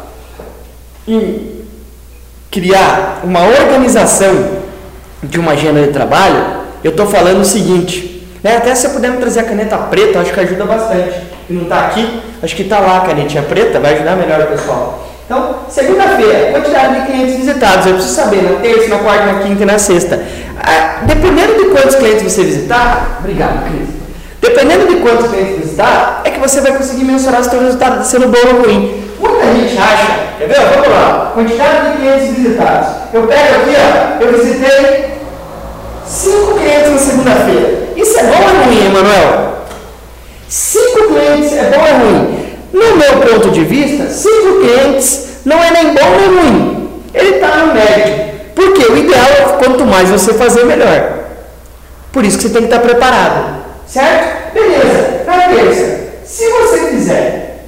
em 1.07 1.64
criar 2.50 3.21
uma 3.25 3.40
organização 3.43 4.63
de 5.28 5.38
uma 5.38 5.52
agenda 5.52 5.81
de 5.83 5.88
trabalho, 5.88 6.64
eu 6.83 6.90
estou 6.90 7.07
falando 7.07 7.40
o 7.40 7.45
seguinte, 7.45 8.28
né? 8.43 8.57
até 8.57 8.75
se 8.75 8.87
eu 8.87 8.90
puder 8.90 9.11
me 9.11 9.19
trazer 9.19 9.40
a 9.40 9.45
caneta 9.45 9.76
preta, 9.76 10.21
acho 10.21 10.33
que 10.33 10.40
ajuda 10.40 10.64
bastante. 10.64 11.14
E 11.49 11.52
não 11.52 11.62
está 11.62 11.87
aqui, 11.87 12.21
acho 12.43 12.54
que 12.54 12.62
está 12.62 12.78
lá 12.78 12.99
a 12.99 13.00
canetinha 13.02 13.43
preta, 13.43 13.81
vai 13.81 13.95
ajudar 13.95 14.16
melhor 14.16 14.40
o 14.40 14.47
pessoal. 14.47 15.09
Então, 15.25 15.61
segunda-feira, 15.71 16.52
quantidade 16.52 17.00
de 17.00 17.07
clientes 17.07 17.37
visitados. 17.37 17.87
Eu 17.87 17.95
preciso 17.95 18.14
saber 18.14 18.43
na 18.43 18.61
terça, 18.61 18.88
na 18.88 18.99
quarta, 18.99 19.33
na 19.33 19.38
quinta 19.40 19.62
e 19.62 19.66
na 19.66 19.78
sexta. 19.78 20.23
Ah, 20.62 20.99
dependendo 21.04 21.54
de 21.54 21.71
quantos 21.71 21.95
clientes 21.97 22.31
você 22.31 22.45
visitar, 22.45 23.19
obrigado, 23.21 23.64
Cris. 23.64 23.88
Dependendo 24.40 24.87
de 24.87 24.97
quantos 24.97 25.31
clientes 25.31 25.57
visitar, 25.57 26.21
é 26.25 26.31
que 26.31 26.38
você 26.38 26.61
vai 26.61 26.76
conseguir 26.76 27.04
mensurar 27.04 27.43
se 27.43 27.49
o 27.49 27.50
seu 27.52 27.61
resultado 27.61 28.02
está 28.02 28.04
sendo 28.04 28.28
bom 28.28 28.38
ou 28.47 28.62
ruim. 28.62 29.02
Muita 29.19 29.47
gente 29.47 29.78
acha, 29.78 30.19
quer 30.38 30.49
ver? 30.49 30.61
Vamos 30.61 30.88
lá, 30.88 31.31
quantidade 31.33 31.93
de 31.93 31.97
clientes 31.97 32.37
visitados. 32.37 32.88
Eu 33.14 33.26
pego 33.26 33.54
aqui, 33.54 33.75
ó, 33.78 34.23
eu 34.23 34.33
visitei 34.38 35.13
5 36.06 36.54
clientes 36.54 36.90
na 36.90 36.99
segunda-feira. 36.99 37.88
Isso 37.96 38.18
é 38.18 38.23
bom 38.25 38.34
ou 38.34 38.64
ruim, 38.64 38.87
Emanuel? 38.87 39.54
5 40.49 41.08
clientes 41.08 41.52
é 41.52 41.70
bom 41.70 41.80
ou 41.80 41.99
ruim? 41.99 42.44
No 42.73 42.96
meu 42.96 43.12
ponto 43.20 43.50
de 43.50 43.64
vista, 43.64 44.08
5 44.08 44.61
clientes 44.61 45.25
não 45.44 45.62
é 45.62 45.70
nem 45.70 45.94
bom 45.94 46.16
nem 46.16 46.26
ruim. 46.26 47.00
ele 47.14 47.37
está 47.37 47.56
no 47.58 47.75
médio. 47.75 48.34
Porque 48.54 48.84
o 48.84 48.96
ideal 48.96 49.26
é 49.26 49.64
quanto 49.64 49.84
mais 49.84 50.11
você 50.11 50.32
fazer, 50.34 50.64
melhor. 50.64 51.25
Por 52.12 52.25
isso 52.25 52.38
que 52.38 52.44
você 52.44 52.50
tem 52.50 52.62
que 52.62 52.75
estar 52.75 52.80
preparado. 52.80 53.64
Certo? 53.87 54.54
Beleza. 54.54 55.25
Na 55.26 55.49
terça, 55.49 56.04
se 56.25 56.49
você 56.49 56.87
fizer 56.90 57.64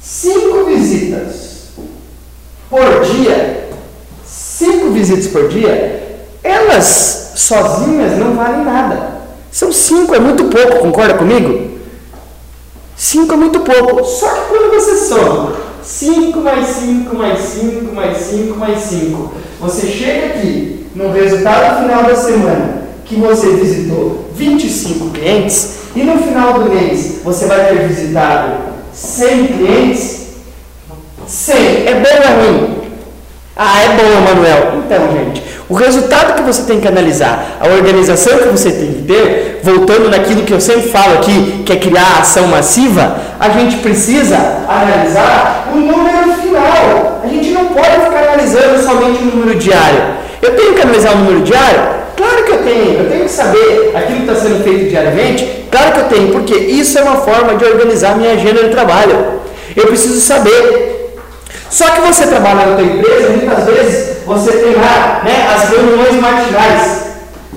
cinco 0.00 0.64
visitas 0.64 1.68
por 2.70 3.00
dia, 3.04 3.68
cinco 4.24 4.90
visitas 4.90 5.26
por 5.26 5.48
dia, 5.48 6.01
elas 6.42 7.32
sozinhas 7.36 8.18
não 8.18 8.34
valem 8.34 8.64
nada. 8.64 9.22
São 9.50 9.72
cinco, 9.72 10.14
é 10.14 10.18
muito 10.18 10.44
pouco, 10.44 10.78
concorda 10.78 11.14
comigo? 11.14 11.72
Cinco 12.96 13.34
é 13.34 13.36
muito 13.36 13.60
pouco. 13.60 14.04
Só 14.04 14.28
que 14.28 14.48
quando 14.48 14.70
você 14.70 14.96
soma 15.06 15.52
5 15.82 16.40
mais 16.40 16.66
5 16.68 17.16
mais 17.16 17.38
5 17.40 17.94
mais 17.94 18.18
5 18.18 18.56
mais 18.56 18.78
5, 18.78 19.32
você 19.60 19.86
chega 19.86 20.26
aqui 20.26 20.86
no 20.94 21.12
resultado 21.12 21.82
final 21.82 22.04
da 22.04 22.14
semana 22.14 22.82
que 23.04 23.16
você 23.16 23.50
visitou 23.50 24.30
25 24.34 25.10
clientes 25.10 25.78
e 25.94 26.02
no 26.02 26.18
final 26.18 26.54
do 26.54 26.70
mês 26.70 27.20
você 27.24 27.46
vai 27.46 27.68
ter 27.68 27.88
visitado 27.88 28.72
100 28.94 29.46
clientes. 29.48 30.22
100 31.26 31.56
é 31.56 31.94
bom 31.94 32.16
ou 32.16 32.22
é 32.22 32.46
ruim? 32.46 32.81
Ah, 33.56 33.82
é 33.82 33.88
bom, 33.88 34.20
Manuel. 34.22 34.82
Então, 34.84 35.12
gente, 35.12 35.42
o 35.68 35.74
resultado 35.74 36.34
que 36.34 36.42
você 36.42 36.62
tem 36.62 36.80
que 36.80 36.88
analisar, 36.88 37.58
a 37.60 37.68
organização 37.68 38.38
que 38.38 38.48
você 38.48 38.70
tem 38.70 38.92
que 38.92 39.02
ter, 39.02 39.60
voltando 39.62 40.10
naquilo 40.10 40.42
que 40.42 40.52
eu 40.52 40.60
sempre 40.60 40.88
falo 40.88 41.14
aqui, 41.14 41.62
que 41.64 41.72
é 41.72 41.76
criar 41.76 42.20
ação 42.20 42.46
massiva, 42.46 43.16
a 43.38 43.50
gente 43.50 43.76
precisa 43.76 44.36
analisar 44.68 45.70
o 45.72 45.76
número 45.76 46.32
final. 46.40 47.20
A 47.22 47.28
gente 47.28 47.50
não 47.50 47.66
pode 47.66 47.90
ficar 48.04 48.22
analisando 48.32 48.82
somente 48.82 49.22
o 49.22 49.36
número 49.36 49.58
diário. 49.58 50.02
Eu 50.40 50.56
tenho 50.56 50.74
que 50.74 50.80
analisar 50.80 51.12
o 51.12 51.18
número 51.18 51.40
diário? 51.42 51.80
Claro 52.16 52.44
que 52.44 52.52
eu 52.52 52.58
tenho. 52.58 53.00
Eu 53.00 53.10
tenho 53.10 53.24
que 53.24 53.30
saber 53.30 53.92
aquilo 53.94 54.20
que 54.20 54.30
está 54.30 54.34
sendo 54.34 54.64
feito 54.64 54.88
diariamente? 54.88 55.66
Claro 55.70 55.92
que 55.92 56.00
eu 56.00 56.04
tenho, 56.04 56.32
porque 56.32 56.54
isso 56.54 56.98
é 56.98 57.02
uma 57.02 57.16
forma 57.16 57.54
de 57.54 57.64
organizar 57.64 58.16
minha 58.16 58.32
agenda 58.32 58.64
de 58.64 58.70
trabalho. 58.70 59.42
Eu 59.76 59.86
preciso 59.86 60.20
saber 60.20 61.01
só 61.72 61.88
que 61.88 62.02
você 62.02 62.26
trabalha 62.26 62.66
na 62.66 62.76
tua 62.76 62.84
empresa, 62.84 63.30
muitas 63.30 63.64
vezes 63.64 64.16
você 64.26 64.52
tem 64.52 64.74
lá 64.74 65.22
né, 65.24 65.48
as 65.54 65.70
reuniões 65.70 66.20
matinais. 66.20 67.06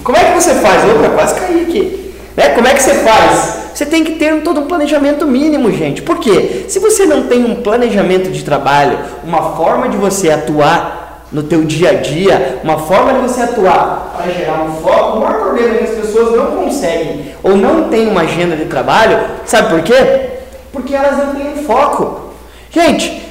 Como 0.05 0.17
é 0.17 0.23
que 0.23 0.41
você 0.41 0.55
faz? 0.55 0.89
Opa, 0.89 1.09
quase 1.09 1.35
caí 1.35 1.65
aqui. 1.67 2.15
Né? 2.33 2.47
Como 2.55 2.65
é 2.65 2.73
que 2.73 2.81
você 2.81 2.93
faz? 2.93 3.57
Você 3.73 3.85
tem 3.85 4.05
que 4.05 4.13
ter 4.13 4.41
todo 4.41 4.61
um 4.61 4.67
planejamento 4.67 5.27
mínimo, 5.27 5.69
gente. 5.69 6.01
Por 6.01 6.19
quê? 6.19 6.63
Se 6.69 6.79
você 6.79 7.05
não 7.05 7.23
tem 7.23 7.43
um 7.43 7.55
planejamento 7.55 8.31
de 8.31 8.41
trabalho, 8.41 8.97
uma 9.21 9.57
forma 9.57 9.89
de 9.89 9.97
você 9.97 10.29
atuar 10.29 11.25
no 11.29 11.43
teu 11.43 11.65
dia 11.65 11.89
a 11.89 11.93
dia, 11.95 12.61
uma 12.63 12.77
forma 12.77 13.15
de 13.15 13.19
você 13.19 13.41
atuar 13.41 14.13
para 14.15 14.31
gerar 14.31 14.63
um 14.63 14.75
foco, 14.75 15.17
o 15.17 15.19
maior 15.19 15.41
problema 15.41 15.75
é 15.75 15.77
que 15.79 15.83
as 15.83 16.05
pessoas 16.05 16.37
não 16.37 16.63
conseguem 16.63 17.35
ou 17.43 17.57
não 17.57 17.89
têm 17.89 18.07
uma 18.07 18.21
agenda 18.21 18.55
de 18.55 18.63
trabalho, 18.63 19.19
sabe 19.45 19.71
por 19.71 19.81
quê? 19.81 20.29
Porque 20.71 20.95
elas 20.95 21.17
não 21.17 21.35
têm 21.35 21.49
um 21.49 21.63
foco. 21.65 22.31
Gente, 22.71 23.24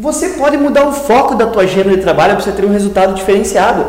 você 0.00 0.30
pode 0.30 0.56
mudar 0.56 0.88
o 0.88 0.92
foco 0.92 1.34
da 1.34 1.46
tua 1.46 1.64
agenda 1.64 1.90
de 1.90 1.98
trabalho 1.98 2.34
para 2.34 2.42
você 2.42 2.52
ter 2.52 2.64
um 2.64 2.72
resultado 2.72 3.14
diferenciado. 3.14 3.84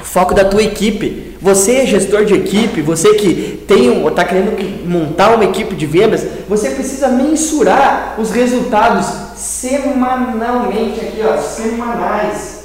O 0.00 0.04
foco 0.04 0.34
da 0.34 0.46
tua 0.46 0.62
equipe. 0.62 1.36
Você 1.38 1.72
é 1.76 1.86
gestor 1.86 2.24
de 2.24 2.34
equipe, 2.34 2.80
você 2.80 3.14
que 3.14 3.64
tem 3.68 4.06
está 4.06 4.24
querendo 4.24 4.56
montar 4.88 5.34
uma 5.34 5.44
equipe 5.44 5.74
de 5.74 5.84
vendas, 5.84 6.24
você 6.48 6.70
precisa 6.70 7.08
mensurar 7.08 8.14
os 8.16 8.30
resultados 8.30 9.06
semanalmente 9.36 11.00
aqui, 11.00 11.20
ó, 11.22 11.36
semanais. 11.36 12.62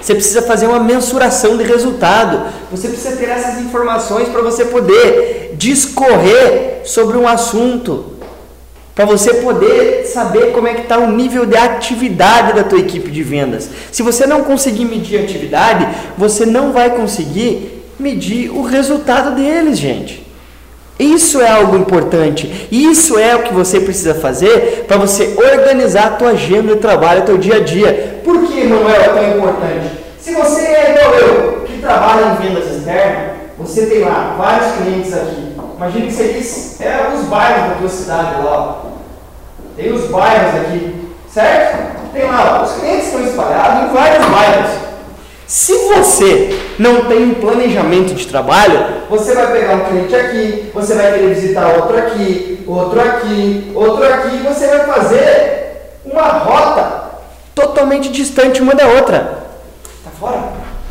Você 0.00 0.14
precisa 0.14 0.42
fazer 0.42 0.66
uma 0.66 0.80
mensuração 0.80 1.56
de 1.56 1.62
resultado. 1.62 2.50
Você 2.70 2.88
precisa 2.88 3.16
ter 3.16 3.28
essas 3.28 3.60
informações 3.60 4.28
para 4.28 4.40
você 4.40 4.64
poder 4.64 5.54
discorrer 5.58 6.80
sobre 6.84 7.16
um 7.18 7.28
assunto 7.28 8.15
para 8.96 9.04
você 9.04 9.34
poder 9.34 10.06
saber 10.06 10.52
como 10.52 10.66
é 10.66 10.72
que 10.72 10.80
está 10.80 10.98
o 10.98 11.12
nível 11.12 11.44
de 11.44 11.54
atividade 11.54 12.54
da 12.54 12.64
tua 12.64 12.78
equipe 12.78 13.10
de 13.10 13.22
vendas. 13.22 13.68
Se 13.92 14.02
você 14.02 14.26
não 14.26 14.42
conseguir 14.42 14.86
medir 14.86 15.20
a 15.20 15.22
atividade, 15.22 15.86
você 16.16 16.46
não 16.46 16.72
vai 16.72 16.88
conseguir 16.88 17.84
medir 17.98 18.48
o 18.48 18.62
resultado 18.62 19.36
deles, 19.36 19.78
gente. 19.78 20.26
Isso 20.98 21.42
é 21.42 21.50
algo 21.50 21.76
importante. 21.76 22.68
Isso 22.72 23.18
é 23.18 23.36
o 23.36 23.42
que 23.42 23.52
você 23.52 23.80
precisa 23.80 24.14
fazer 24.14 24.86
para 24.88 24.96
você 24.96 25.36
organizar 25.36 26.06
a 26.06 26.10
tua 26.12 26.30
agenda 26.30 26.74
de 26.74 26.80
trabalho, 26.80 27.20
o 27.20 27.26
teu 27.26 27.36
dia 27.36 27.56
a 27.56 27.60
dia. 27.60 28.22
Por 28.24 28.46
que 28.46 28.64
não 28.64 28.88
é 28.88 28.98
tão 29.10 29.36
importante? 29.36 29.90
Se 30.18 30.32
você 30.32 30.62
é 30.62 30.96
igual 30.96 31.14
eu, 31.16 31.60
que 31.66 31.78
trabalha 31.80 32.32
em 32.32 32.48
vendas 32.48 32.74
externas, 32.74 33.32
você 33.58 33.84
tem 33.84 34.00
lá 34.00 34.36
vários 34.38 34.72
clientes 34.76 35.12
aqui 35.12 35.45
Imagina 35.76 36.06
que 36.06 36.12
você 36.12 36.32
diz, 36.32 36.80
é 36.80 37.12
os 37.14 37.26
bairros 37.26 37.68
da 37.68 37.74
tua 37.76 37.88
cidade 37.88 38.42
lá. 38.42 38.82
Tem 39.76 39.92
os 39.92 40.10
bairros 40.10 40.62
aqui, 40.62 41.12
certo? 41.28 42.12
Tem 42.12 42.24
lá, 42.24 42.62
os 42.62 42.72
clientes 42.80 43.06
estão 43.06 43.22
espalhados 43.24 43.90
em 43.90 43.94
vários 43.94 44.26
bairros. 44.26 44.70
Se 45.46 45.74
você 45.94 46.58
não 46.78 47.04
tem 47.04 47.22
um 47.24 47.34
planejamento 47.34 48.14
de 48.14 48.26
trabalho, 48.26 49.04
você 49.10 49.34
vai 49.34 49.52
pegar 49.52 49.74
um 49.74 49.84
cliente 49.84 50.16
aqui, 50.16 50.70
você 50.74 50.94
vai 50.94 51.12
querer 51.12 51.34
visitar 51.34 51.76
outro 51.76 51.98
aqui, 51.98 52.64
outro 52.66 53.00
aqui, 53.00 53.70
outro 53.74 54.04
aqui, 54.04 54.36
e 54.36 54.46
você 54.46 54.66
vai 54.66 54.86
fazer 54.86 56.00
uma 56.06 56.22
rota 56.22 57.10
totalmente 57.54 58.08
distante 58.08 58.62
uma 58.62 58.74
da 58.74 58.86
outra. 58.88 59.44
Tá 60.02 60.10
fora? 60.18 60.42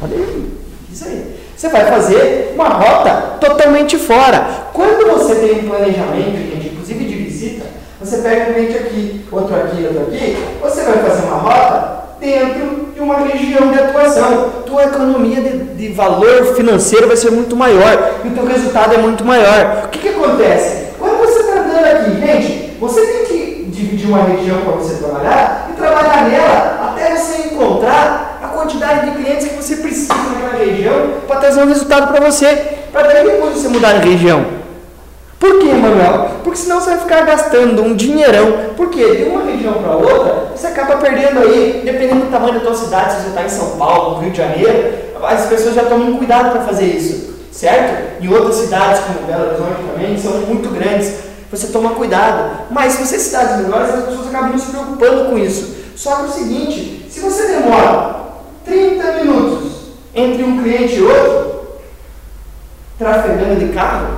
Olha 0.01 0.15
aí. 0.15 0.57
Isso 0.91 1.05
aí. 1.05 1.35
Você 1.55 1.69
vai 1.69 1.85
fazer 1.85 2.53
uma 2.53 2.67
rota 2.67 3.37
totalmente 3.39 3.97
fora. 3.97 4.45
Quando 4.73 5.07
você 5.17 5.35
tem 5.35 5.59
um 5.59 5.69
planejamento, 5.69 6.37
gente, 6.37 6.67
inclusive 6.67 7.05
de 7.05 7.15
visita, 7.15 7.65
você 7.99 8.17
pega 8.17 8.51
um 8.51 8.53
cliente 8.53 8.77
aqui, 8.77 9.25
outro 9.31 9.55
aqui, 9.55 9.83
outro 9.85 10.01
aqui, 10.03 10.37
você 10.61 10.83
vai 10.83 10.97
fazer 10.99 11.25
uma 11.27 11.37
rota 11.37 11.95
dentro 12.19 12.87
de 12.93 12.99
uma 12.99 13.19
região 13.19 13.71
de 13.71 13.79
atuação. 13.79 14.49
Tua 14.65 14.83
economia 14.83 15.41
de, 15.41 15.59
de 15.75 15.93
valor 15.93 16.55
financeiro 16.55 17.07
vai 17.07 17.15
ser 17.15 17.31
muito 17.31 17.55
maior 17.55 18.15
e 18.23 18.27
o 18.27 18.31
teu 18.31 18.45
resultado 18.45 18.93
é 18.93 18.97
muito 18.97 19.23
maior. 19.23 19.85
O 19.85 19.87
que, 19.89 19.99
que 19.99 20.09
acontece? 20.09 20.87
Quando 20.99 21.17
você 21.19 21.39
está 21.39 21.61
andando 21.61 21.85
aqui, 21.85 22.19
gente, 22.19 22.77
você 22.79 23.01
tem 23.01 23.25
que 23.25 23.65
dividir 23.69 24.07
uma 24.07 24.23
região 24.23 24.57
para 24.61 24.73
você 24.73 24.95
trabalhar 24.95 25.69
e 25.71 25.73
trabalhar 25.73 26.29
nela 26.29 26.91
até 26.91 27.15
você 27.15 27.47
encontrar 27.47 28.14
quantidade 28.65 29.11
de 29.11 29.17
clientes 29.17 29.47
que 29.47 29.55
você 29.55 29.75
precisa 29.77 30.13
naquela 30.13 30.63
região 30.63 31.13
para 31.27 31.39
trazer 31.39 31.61
um 31.61 31.67
resultado 31.67 32.11
para 32.11 32.25
você, 32.25 32.47
para 32.91 33.07
daí 33.07 33.25
depois 33.25 33.53
você 33.53 33.67
mudar 33.67 33.99
de 33.99 34.09
região. 34.09 34.45
Por 35.39 35.59
quê, 35.59 35.73
Manuel? 35.73 36.31
Porque 36.43 36.57
senão 36.57 36.79
você 36.79 36.91
vai 36.91 36.99
ficar 36.99 37.21
gastando 37.21 37.83
um 37.83 37.95
dinheirão. 37.95 38.73
Porque 38.75 39.15
de 39.15 39.23
uma 39.29 39.43
região 39.43 39.73
para 39.73 39.95
outra, 39.95 40.47
você 40.55 40.67
acaba 40.67 40.97
perdendo 40.97 41.39
aí, 41.39 41.81
dependendo 41.85 42.25
do 42.25 42.31
tamanho 42.31 42.55
da 42.55 42.61
tua 42.61 42.73
cidade, 42.73 43.13
se 43.13 43.21
você 43.21 43.27
está 43.27 43.43
em 43.43 43.49
São 43.49 43.77
Paulo, 43.77 44.21
Rio 44.21 44.31
de 44.31 44.37
Janeiro, 44.37 44.93
as 45.21 45.45
pessoas 45.45 45.75
já 45.75 45.83
tomam 45.83 46.17
cuidado 46.17 46.51
para 46.51 46.61
fazer 46.61 46.85
isso, 46.85 47.35
certo? 47.51 48.23
E 48.23 48.29
outras 48.29 48.55
cidades 48.55 49.01
como 49.01 49.27
Belo 49.27 49.49
Horizonte 49.49 49.91
também 49.93 50.17
são 50.17 50.31
muito 50.47 50.69
grandes, 50.69 51.13
você 51.51 51.67
toma 51.67 51.91
cuidado. 51.91 52.65
Mas 52.71 52.93
se 52.93 53.05
você 53.05 53.17
é 53.17 53.19
cidades 53.19 53.57
menores, 53.57 53.93
as 53.93 54.05
pessoas 54.05 54.27
acabam 54.27 54.51
não 54.51 54.57
se 54.57 54.71
preocupando 54.71 55.25
com 55.25 55.37
isso. 55.37 55.75
Só 55.95 56.15
que 56.15 56.21
é 56.21 56.25
o 56.25 56.29
seguinte, 56.29 57.05
se 57.09 57.19
você 57.19 57.47
demora 57.47 58.24
30 58.65 59.11
minutos 59.23 59.71
entre 60.13 60.43
um 60.43 60.61
cliente 60.61 60.95
e 60.95 61.03
outro, 61.03 61.61
trafegando 62.97 63.59
de 63.59 63.73
carro, 63.73 64.17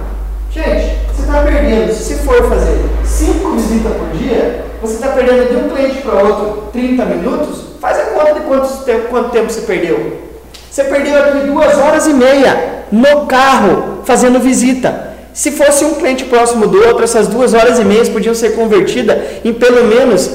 gente, 0.50 0.96
você 1.12 1.22
está 1.24 1.42
perdendo, 1.44 1.94
se 1.94 2.16
for 2.16 2.50
fazer 2.50 2.80
5 3.04 3.50
visitas 3.52 3.94
por 3.94 4.10
dia, 4.18 4.66
você 4.82 4.94
está 4.94 5.10
perdendo 5.10 5.50
de 5.50 5.56
um 5.58 5.70
cliente 5.70 6.02
para 6.02 6.24
outro 6.24 6.70
30 6.72 7.06
minutos, 7.06 7.66
faz 7.82 8.00
a 8.00 8.04
conta 8.12 8.36
de 8.36 8.40
quanto 8.42 8.84
tempo, 8.86 9.08
quanto 9.10 9.32
tempo 9.32 9.52
você 9.52 9.62
perdeu. 9.62 10.28
Você 10.72 10.84
perdeu 10.84 11.18
aqui 11.18 11.48
duas 11.48 11.78
horas 11.78 12.08
e 12.08 12.14
meia 12.14 12.86
no 12.92 13.26
carro 13.26 14.02
fazendo 14.06 14.40
visita. 14.40 15.16
Se 15.34 15.52
fosse 15.52 15.84
um 15.84 15.96
cliente 15.96 16.26
próximo 16.26 16.68
do 16.68 16.78
outro, 16.86 17.04
essas 17.04 17.28
duas 17.28 17.54
horas 17.54 17.80
e 17.80 17.84
meia 17.84 18.06
podiam 18.08 18.34
ser 18.34 18.56
convertidas 18.56 19.18
em 19.44 19.54
pelo 19.54 19.86
menos 19.86 20.30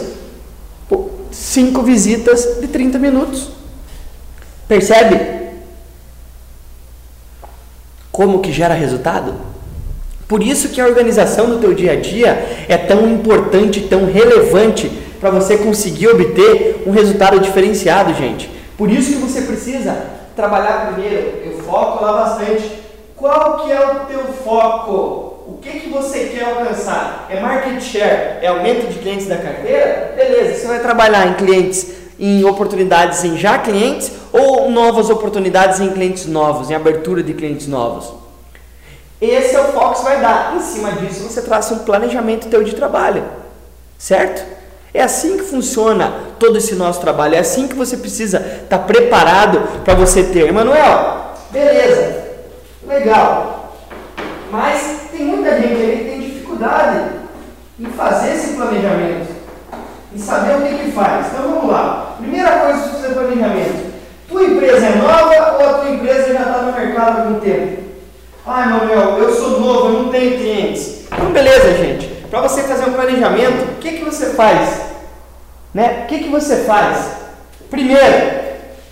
cinco 1.30 1.82
visitas 1.82 2.60
de 2.60 2.68
30 2.68 2.98
minutos. 2.98 3.61
Percebe? 4.72 5.20
Como 8.10 8.40
que 8.40 8.50
gera 8.50 8.72
resultado? 8.72 9.34
Por 10.26 10.42
isso 10.42 10.70
que 10.70 10.80
a 10.80 10.86
organização 10.86 11.50
do 11.50 11.58
teu 11.58 11.74
dia 11.74 11.92
a 11.92 11.96
dia 11.96 12.64
é 12.66 12.78
tão 12.78 13.06
importante, 13.06 13.82
tão 13.82 14.06
relevante 14.10 14.88
para 15.20 15.28
você 15.28 15.58
conseguir 15.58 16.08
obter 16.08 16.84
um 16.86 16.90
resultado 16.90 17.38
diferenciado, 17.38 18.14
gente. 18.14 18.48
Por 18.78 18.90
isso 18.90 19.12
que 19.12 19.18
você 19.18 19.42
precisa 19.42 20.06
trabalhar 20.34 20.94
primeiro. 20.94 21.42
Eu 21.44 21.58
foco 21.64 22.02
lá 22.02 22.24
bastante. 22.24 22.64
Qual 23.14 23.66
que 23.66 23.72
é 23.72 23.78
o 23.78 24.06
teu 24.06 24.24
foco? 24.42 25.32
O 25.46 25.58
que, 25.60 25.80
que 25.80 25.90
você 25.90 26.30
quer 26.34 26.44
alcançar? 26.44 27.26
É 27.28 27.38
market 27.40 27.78
share? 27.78 28.38
É 28.40 28.46
aumento 28.46 28.90
de 28.90 28.98
clientes 29.00 29.26
da 29.26 29.36
carteira? 29.36 30.14
Beleza, 30.16 30.60
você 30.60 30.66
vai 30.66 30.80
trabalhar 30.80 31.26
em 31.28 31.34
clientes, 31.34 32.01
em 32.18 32.44
oportunidades 32.44 33.24
em 33.24 33.36
já 33.36 33.58
clientes 33.58 34.12
ou 34.32 34.70
novas 34.70 35.10
oportunidades 35.10 35.80
em 35.80 35.90
clientes 35.90 36.26
novos, 36.26 36.70
em 36.70 36.74
abertura 36.74 37.22
de 37.22 37.34
clientes 37.34 37.66
novos? 37.66 38.12
Esse 39.20 39.54
é 39.54 39.60
o 39.60 39.68
foco 39.68 39.92
que 39.92 39.98
você 39.98 40.04
vai 40.04 40.20
dar. 40.20 40.56
Em 40.56 40.60
cima 40.60 40.92
disso, 40.92 41.22
você 41.22 41.42
traça 41.42 41.74
um 41.74 41.80
planejamento 41.80 42.48
teu 42.48 42.64
de 42.64 42.74
trabalho, 42.74 43.22
certo? 43.96 44.44
É 44.92 45.00
assim 45.00 45.38
que 45.38 45.44
funciona 45.44 46.12
todo 46.38 46.58
esse 46.58 46.74
nosso 46.74 47.00
trabalho. 47.00 47.36
É 47.36 47.38
assim 47.38 47.68
que 47.68 47.74
você 47.74 47.96
precisa 47.96 48.38
estar 48.38 48.78
tá 48.78 48.84
preparado 48.84 49.60
para 49.84 49.94
você 49.94 50.24
ter. 50.24 50.48
Emanuel, 50.48 51.34
beleza, 51.50 52.24
legal. 52.86 53.78
Mas 54.50 55.08
tem 55.10 55.24
muita 55.24 55.58
gente 55.60 55.80
aí 55.80 55.98
que 55.98 56.04
tem 56.10 56.20
dificuldade 56.20 57.12
em 57.78 57.86
fazer 57.86 58.34
esse 58.34 58.54
planejamento, 58.54 59.31
em 60.14 60.18
saber 60.18 60.56
o 60.56 60.62
que, 60.62 60.84
que 60.84 60.92
faz. 60.92 61.26
Então 61.28 61.54
vamos 61.54 61.70
lá. 61.70 62.16
Primeira 62.18 62.50
coisa 62.60 62.78
para 62.78 62.88
fazer 62.90 63.14
planejamento. 63.14 63.92
Tua 64.28 64.44
empresa 64.44 64.86
é 64.86 64.96
nova 64.96 65.56
ou 65.58 65.68
a 65.68 65.74
tua 65.74 65.90
empresa 65.90 66.32
já 66.32 66.40
está 66.40 66.62
no 66.62 66.72
mercado 66.72 67.18
há 67.18 67.22
algum 67.22 67.40
tempo? 67.40 67.82
Ai, 68.46 68.68
Manuel, 68.68 69.18
eu 69.18 69.34
sou 69.34 69.60
novo, 69.60 69.86
eu 69.86 70.02
não 70.02 70.08
tenho 70.10 70.38
clientes. 70.38 71.04
Então, 71.12 71.30
beleza, 71.30 71.76
gente. 71.76 72.06
Para 72.30 72.40
você 72.40 72.62
fazer 72.62 72.88
um 72.88 72.94
planejamento, 72.94 73.72
o 73.72 73.76
que, 73.76 73.92
que 73.92 74.04
você 74.04 74.30
faz? 74.30 74.80
Né? 75.74 76.02
O 76.04 76.06
que, 76.06 76.18
que 76.20 76.28
você 76.28 76.64
faz? 76.64 77.10
Primeiro, 77.70 78.42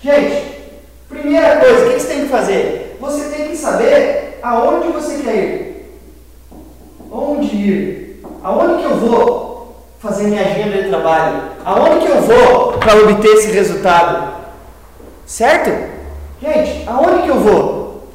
gente, 0.01 0.61
primeira 1.09 1.57
coisa, 1.57 1.85
o 1.85 1.89
que, 1.89 1.93
que 1.95 1.99
você 1.99 2.07
tem 2.07 2.21
que 2.21 2.29
fazer? 2.29 2.97
Você 2.99 3.29
tem 3.35 3.49
que 3.49 3.57
saber 3.57 4.39
aonde 4.41 4.87
você 4.87 5.21
quer 5.23 5.35
ir. 5.35 5.99
Onde 7.11 7.55
ir? 7.55 8.23
Aonde 8.43 8.83
que 8.83 8.89
eu 8.91 8.97
vou 8.97 9.50
fazer 10.01 10.23
minha 10.23 10.41
agenda 10.41 10.81
de 10.81 10.89
trabalho? 10.89 11.41
Aonde 11.63 12.05
que 12.05 12.11
eu 12.11 12.21
vou 12.21 12.73
para 12.73 12.95
obter 12.95 13.33
esse 13.35 13.51
resultado? 13.51 14.33
Certo? 15.25 15.69
Gente, 16.41 16.83
aonde 16.87 17.23
que 17.23 17.29
eu 17.29 17.39
vou? 17.39 18.07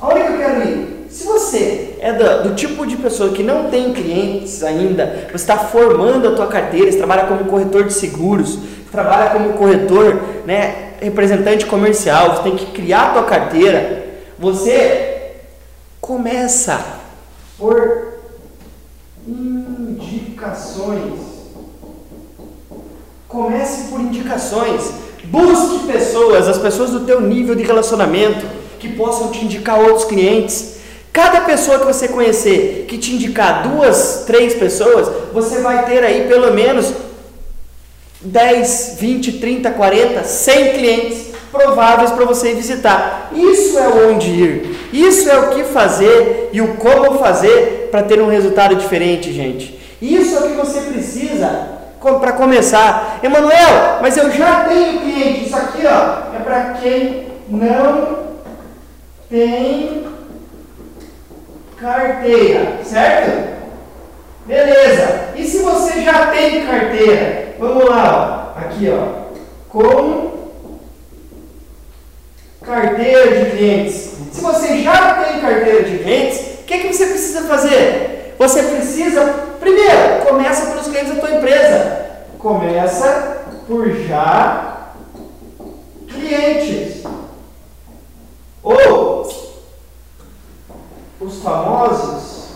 Aonde 0.00 0.22
que 0.22 0.32
eu 0.32 0.38
quero 0.38 0.68
ir? 0.68 1.06
Se 1.10 1.24
você 1.26 1.96
é 2.00 2.12
do, 2.12 2.50
do, 2.50 2.54
tipo 2.54 2.86
de 2.86 2.96
pessoa 2.96 3.32
que 3.32 3.42
não 3.42 3.68
tem 3.70 3.92
clientes 3.92 4.62
ainda, 4.62 5.26
você 5.28 5.36
está 5.36 5.58
formando 5.58 6.28
a 6.28 6.36
tua 6.36 6.46
carteira, 6.46 6.92
você 6.92 6.98
trabalha 6.98 7.26
como 7.26 7.46
corretor 7.46 7.84
de 7.84 7.92
seguros, 7.92 8.58
trabalha 8.92 9.30
como 9.30 9.54
corretor, 9.54 10.20
né, 10.46 10.92
representante 11.00 11.66
comercial, 11.66 12.36
você 12.36 12.42
tem 12.42 12.56
que 12.56 12.66
criar 12.66 13.08
a 13.08 13.10
tua 13.14 13.24
carteira, 13.24 14.06
você 14.38 15.32
começa 16.00 16.80
por 17.58 18.18
indicações. 20.48 21.20
Comece 23.28 23.88
por 23.90 24.00
indicações. 24.00 24.92
Busque 25.24 25.86
pessoas, 25.86 26.48
as 26.48 26.58
pessoas 26.58 26.90
do 26.90 27.00
teu 27.00 27.20
nível 27.20 27.54
de 27.54 27.62
relacionamento 27.62 28.46
que 28.78 28.88
possam 28.88 29.30
te 29.30 29.44
indicar 29.44 29.78
outros 29.78 30.04
clientes. 30.04 30.78
Cada 31.12 31.42
pessoa 31.42 31.78
que 31.78 31.86
você 31.86 32.08
conhecer 32.08 32.86
que 32.88 32.96
te 32.96 33.14
indicar 33.14 33.68
duas, 33.68 34.24
três 34.26 34.54
pessoas, 34.54 35.08
você 35.32 35.60
vai 35.60 35.84
ter 35.84 36.02
aí 36.02 36.26
pelo 36.28 36.54
menos 36.54 36.92
10, 38.20 38.96
20, 38.98 39.32
30, 39.32 39.70
40, 39.72 40.24
100 40.24 40.72
clientes 40.72 41.26
prováveis 41.50 42.10
para 42.10 42.24
você 42.24 42.54
visitar. 42.54 43.30
Isso 43.34 43.78
é 43.78 43.88
onde 43.88 44.30
ir. 44.30 44.76
Isso 44.92 45.28
é 45.28 45.38
o 45.38 45.50
que 45.50 45.64
fazer 45.64 46.50
e 46.52 46.60
o 46.60 46.76
como 46.76 47.18
fazer 47.18 47.88
para 47.90 48.02
ter 48.02 48.20
um 48.22 48.28
resultado 48.28 48.76
diferente, 48.76 49.32
gente. 49.32 49.77
Isso 50.00 50.36
é 50.36 50.40
o 50.40 50.48
que 50.50 50.56
você 50.56 50.80
precisa 50.82 51.78
para 52.00 52.32
começar. 52.32 53.18
Emanuel, 53.22 53.98
mas 54.00 54.16
eu 54.16 54.30
já 54.30 54.64
tenho 54.64 55.00
cliente. 55.00 55.46
Isso 55.46 55.56
aqui 55.56 55.82
ó, 55.86 56.36
é 56.36 56.40
para 56.42 56.74
quem 56.74 57.26
não 57.48 58.18
tem 59.28 60.06
carteira, 61.76 62.78
certo? 62.84 63.58
Beleza. 64.46 65.30
E 65.36 65.44
se 65.44 65.58
você 65.58 66.02
já 66.02 66.28
tem 66.28 66.66
carteira? 66.66 67.54
Vamos 67.58 67.84
lá, 67.88 68.54
ó. 68.56 68.60
aqui 68.60 68.88
ó, 68.90 69.28
com 69.68 70.28
carteira 72.64 73.44
de 73.44 73.50
clientes. 73.50 74.12
Se 74.32 74.40
você 74.40 74.82
já 74.82 75.14
tem 75.14 75.40
carteira 75.40 75.82
de 75.82 75.98
clientes, 75.98 76.38
o 76.60 76.64
que, 76.64 76.78
que 76.78 76.92
você 76.92 77.06
precisa 77.06 77.42
fazer? 77.42 78.17
Você 78.38 78.62
precisa, 78.62 79.24
primeiro, 79.58 80.26
começa 80.26 80.66
pelos 80.66 80.86
clientes 80.86 81.14
da 81.14 81.20
tua 81.20 81.36
empresa. 81.36 82.06
Começa 82.38 83.38
por 83.66 83.90
já 84.06 84.90
clientes. 86.08 87.02
Ou 88.62 89.28
os 91.20 91.42
famosos 91.42 92.48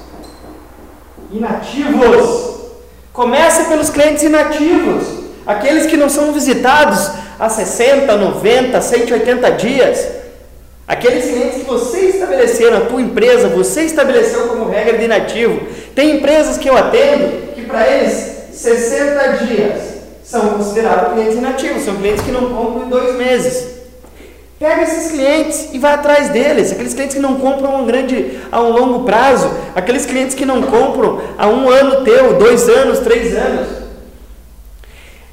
inativos. 1.32 2.52
Comece 3.12 3.64
pelos 3.64 3.90
clientes 3.90 4.22
inativos, 4.22 5.04
aqueles 5.46 5.86
que 5.86 5.98
não 5.98 6.08
são 6.08 6.32
visitados 6.32 7.10
há 7.38 7.48
60, 7.48 8.16
90, 8.16 8.80
180 8.80 9.50
dias. 9.52 10.21
Aqueles 10.86 11.24
clientes 11.24 11.62
que 11.62 11.64
você 11.64 12.00
estabeleceu 12.06 12.70
na 12.70 12.80
tua 12.82 13.00
empresa, 13.00 13.48
você 13.48 13.82
estabeleceu 13.82 14.48
como 14.48 14.68
regra 14.68 14.98
de 14.98 15.04
inativo. 15.04 15.60
Tem 15.94 16.16
empresas 16.16 16.58
que 16.58 16.68
eu 16.68 16.76
atendo 16.76 17.52
que 17.54 17.62
para 17.62 17.86
eles 17.88 18.32
60 18.52 19.28
dias 19.44 19.92
são 20.24 20.50
considerados 20.50 21.12
clientes 21.12 21.36
inativos, 21.36 21.82
são 21.82 21.96
clientes 21.96 22.22
que 22.24 22.32
não 22.32 22.50
compram 22.50 22.86
em 22.86 22.88
dois 22.88 23.16
meses. 23.16 23.72
Pega 24.58 24.82
esses 24.82 25.10
clientes 25.10 25.70
e 25.72 25.78
vai 25.78 25.94
atrás 25.94 26.28
deles, 26.28 26.70
aqueles 26.70 26.94
clientes 26.94 27.16
que 27.16 27.22
não 27.22 27.34
compram 27.34 27.74
a 27.74 27.78
um 27.78 27.86
grande, 27.86 28.38
a 28.50 28.60
um 28.60 28.70
longo 28.70 29.04
prazo, 29.04 29.50
aqueles 29.74 30.06
clientes 30.06 30.36
que 30.36 30.46
não 30.46 30.62
compram 30.62 31.20
a 31.36 31.48
um 31.48 31.68
ano 31.68 32.04
teu, 32.04 32.38
dois 32.38 32.68
anos, 32.68 33.00
três 33.00 33.36
anos. 33.36 33.81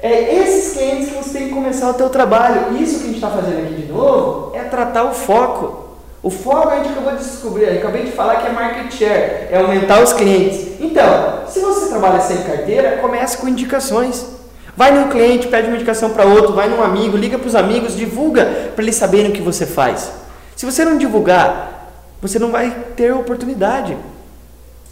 É 0.02 0.34
esses 0.34 0.72
clientes 0.72 1.10
que 1.10 1.14
você 1.16 1.38
tem 1.38 1.48
que 1.48 1.54
começar 1.54 1.90
o 1.90 1.94
teu 1.94 2.08
trabalho. 2.08 2.76
Isso 2.80 3.00
que 3.00 3.04
a 3.04 3.06
gente 3.06 3.16
está 3.16 3.30
fazendo 3.30 3.58
aqui 3.58 3.74
de 3.74 3.92
novo 3.92 4.52
é 4.54 4.60
tratar 4.60 5.04
o 5.04 5.12
foco. 5.12 5.90
O 6.22 6.30
foco 6.30 6.68
a 6.68 6.76
gente 6.76 6.90
acabou 6.90 7.16
de 7.16 7.24
descobrir, 7.24 7.64
eu 7.64 7.78
acabei 7.78 8.04
de 8.04 8.12
falar 8.12 8.36
que 8.36 8.46
é 8.46 8.52
market 8.52 8.92
share, 8.92 9.48
é 9.50 9.58
aumentar 9.58 10.02
os 10.02 10.12
clientes. 10.12 10.78
Então, 10.78 11.44
se 11.48 11.60
você 11.60 11.88
trabalha 11.88 12.20
sem 12.20 12.42
carteira, 12.42 12.98
comece 12.98 13.38
com 13.38 13.48
indicações. 13.48 14.26
Vai 14.76 14.92
num 14.92 15.08
cliente, 15.08 15.48
pede 15.48 15.68
uma 15.68 15.76
indicação 15.76 16.10
para 16.10 16.24
outro, 16.24 16.52
vai 16.52 16.68
num 16.68 16.82
amigo, 16.82 17.16
liga 17.16 17.38
para 17.38 17.48
os 17.48 17.54
amigos, 17.54 17.96
divulga 17.96 18.72
para 18.74 18.82
eles 18.82 18.96
saberem 18.96 19.30
o 19.30 19.34
que 19.34 19.42
você 19.42 19.66
faz. 19.66 20.12
Se 20.54 20.66
você 20.66 20.84
não 20.84 20.98
divulgar, 20.98 21.90
você 22.20 22.38
não 22.38 22.50
vai 22.50 22.74
ter 22.96 23.12
oportunidade. 23.12 23.96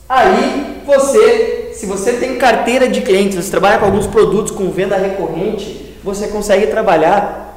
Aí 0.09 0.83
você, 0.87 1.67
se 1.79 1.87
você 1.87 2.14
tem 2.14 2.37
carteira 2.38 2.88
de 2.88 3.03
clientes, 3.03 3.37
você 3.37 3.53
trabalha 3.53 3.79
com 3.79 3.85
alguns 3.85 4.09
produtos 4.09 4.51
com 4.51 4.69
venda 4.69 4.97
recorrente, 4.97 5.95
você 6.03 6.27
consegue 6.27 6.67
trabalhar 6.67 7.57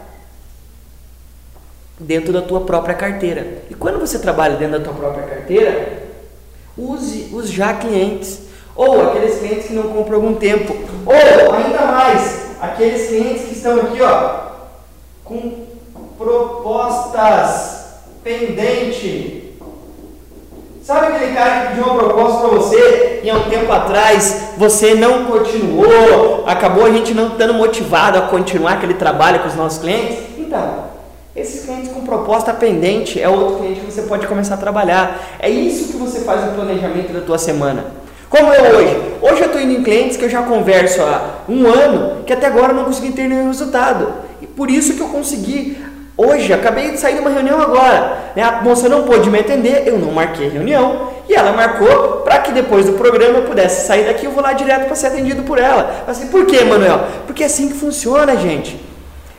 dentro 2.00 2.32
da 2.32 2.44
tua 2.44 2.62
própria 2.62 2.94
carteira. 2.94 3.64
E 3.68 3.74
quando 3.74 4.00
você 4.00 4.20
trabalha 4.20 4.58
dentro 4.58 4.78
da 4.78 4.86
tua 4.86 4.94
própria 4.94 5.26
carteira, 5.26 6.04
use 6.78 7.32
os 7.34 7.50
já 7.50 7.74
clientes. 7.74 8.42
Ou 8.76 9.10
aqueles 9.10 9.40
clientes 9.40 9.66
que 9.66 9.74
não 9.74 9.90
compram 9.90 10.18
algum 10.18 10.36
tempo. 10.36 10.72
Ou, 11.04 11.54
ainda 11.56 11.88
mais, 11.88 12.52
aqueles 12.62 13.08
clientes 13.08 13.46
que 13.46 13.56
estão 13.56 13.80
aqui, 13.82 14.04
ó, 14.04 14.52
com 15.24 15.66
propostas 16.16 17.86
pendente. 18.24 19.41
Sabe 20.84 21.16
aquele 21.16 21.36
cara 21.36 21.62
que 21.62 21.68
pediu 21.68 21.84
uma 21.84 22.04
proposta 22.04 22.40
para 22.40 22.58
você 22.58 23.22
e 23.24 23.30
há 23.30 23.36
um 23.36 23.50
tempo 23.52 23.72
atrás 23.72 24.54
você 24.58 24.96
não 24.96 25.26
continuou, 25.26 26.44
acabou 26.48 26.86
a 26.86 26.92
gente 26.92 27.14
não 27.14 27.28
estando 27.28 27.54
motivado 27.54 28.18
a 28.18 28.22
continuar 28.24 28.74
aquele 28.74 28.96
trabalho 28.96 29.42
com 29.42 29.48
os 29.48 29.56
nossos 29.56 29.78
clientes? 29.78 30.18
Então, 30.40 30.86
esses 31.36 31.66
clientes 31.66 31.92
com 31.92 32.02
proposta 32.02 32.52
pendente 32.52 33.22
é 33.22 33.30
outro 33.30 33.58
cliente 33.58 33.82
que 33.82 33.92
você 33.92 34.02
pode 34.02 34.26
começar 34.26 34.56
a 34.56 34.58
trabalhar. 34.58 35.38
É 35.40 35.48
isso 35.48 35.92
que 35.92 35.98
você 35.98 36.22
faz 36.22 36.46
no 36.46 36.54
planejamento 36.54 37.14
da 37.14 37.22
tua 37.22 37.38
semana. 37.38 37.86
Como 38.28 38.52
eu 38.52 38.78
hoje. 38.78 38.98
Hoje 39.22 39.42
eu 39.42 39.48
estou 39.48 39.62
indo 39.62 39.74
em 39.74 39.84
clientes 39.84 40.18
que 40.18 40.26
eu 40.26 40.30
já 40.30 40.42
converso 40.42 41.04
há 41.04 41.42
um 41.48 41.68
ano, 41.68 42.24
que 42.26 42.34
até 42.34 42.48
agora 42.48 42.74
não 42.74 42.86
consegui 42.86 43.12
ter 43.12 43.28
nenhum 43.28 43.50
resultado. 43.50 44.12
E 44.42 44.48
por 44.48 44.72
isso 44.72 44.96
que 44.96 45.02
eu 45.02 45.10
consegui 45.10 45.78
hoje, 46.26 46.54
acabei 46.54 46.92
de 46.92 46.98
sair 46.98 47.16
de 47.16 47.20
uma 47.20 47.30
reunião 47.30 47.62
agora. 47.62 48.32
Né? 48.36 48.44
A 48.44 48.62
moça 48.62 48.88
não 48.88 49.04
pôde 49.04 49.30
me 49.30 49.40
atender, 49.40 49.88
eu 49.88 49.98
não 49.98 50.12
marquei 50.12 50.50
reunião. 50.50 51.10
E 51.28 51.34
ela 51.34 51.54
marcou 51.54 52.22
para 52.24 52.40
que 52.40 52.52
depois 52.52 52.86
do 52.86 52.94
programa 52.94 53.40
eu 53.40 53.44
pudesse 53.44 53.88
sair 53.88 54.06
daqui 54.06 54.26
eu 54.26 54.32
vou 54.32 54.44
lá 54.44 54.54
direto 54.54 54.86
para 54.86 54.96
ser 54.96 55.08
atendido 55.08 55.44
por 55.44 55.58
ela. 55.58 56.04
Assim, 56.08 56.28
por 56.28 56.46
que, 56.46 56.64
Manuel? 56.64 57.06
Porque 57.26 57.44
é 57.44 57.46
assim 57.46 57.70
que 57.70 57.76
funciona, 57.76 58.36
gente. 58.36 58.80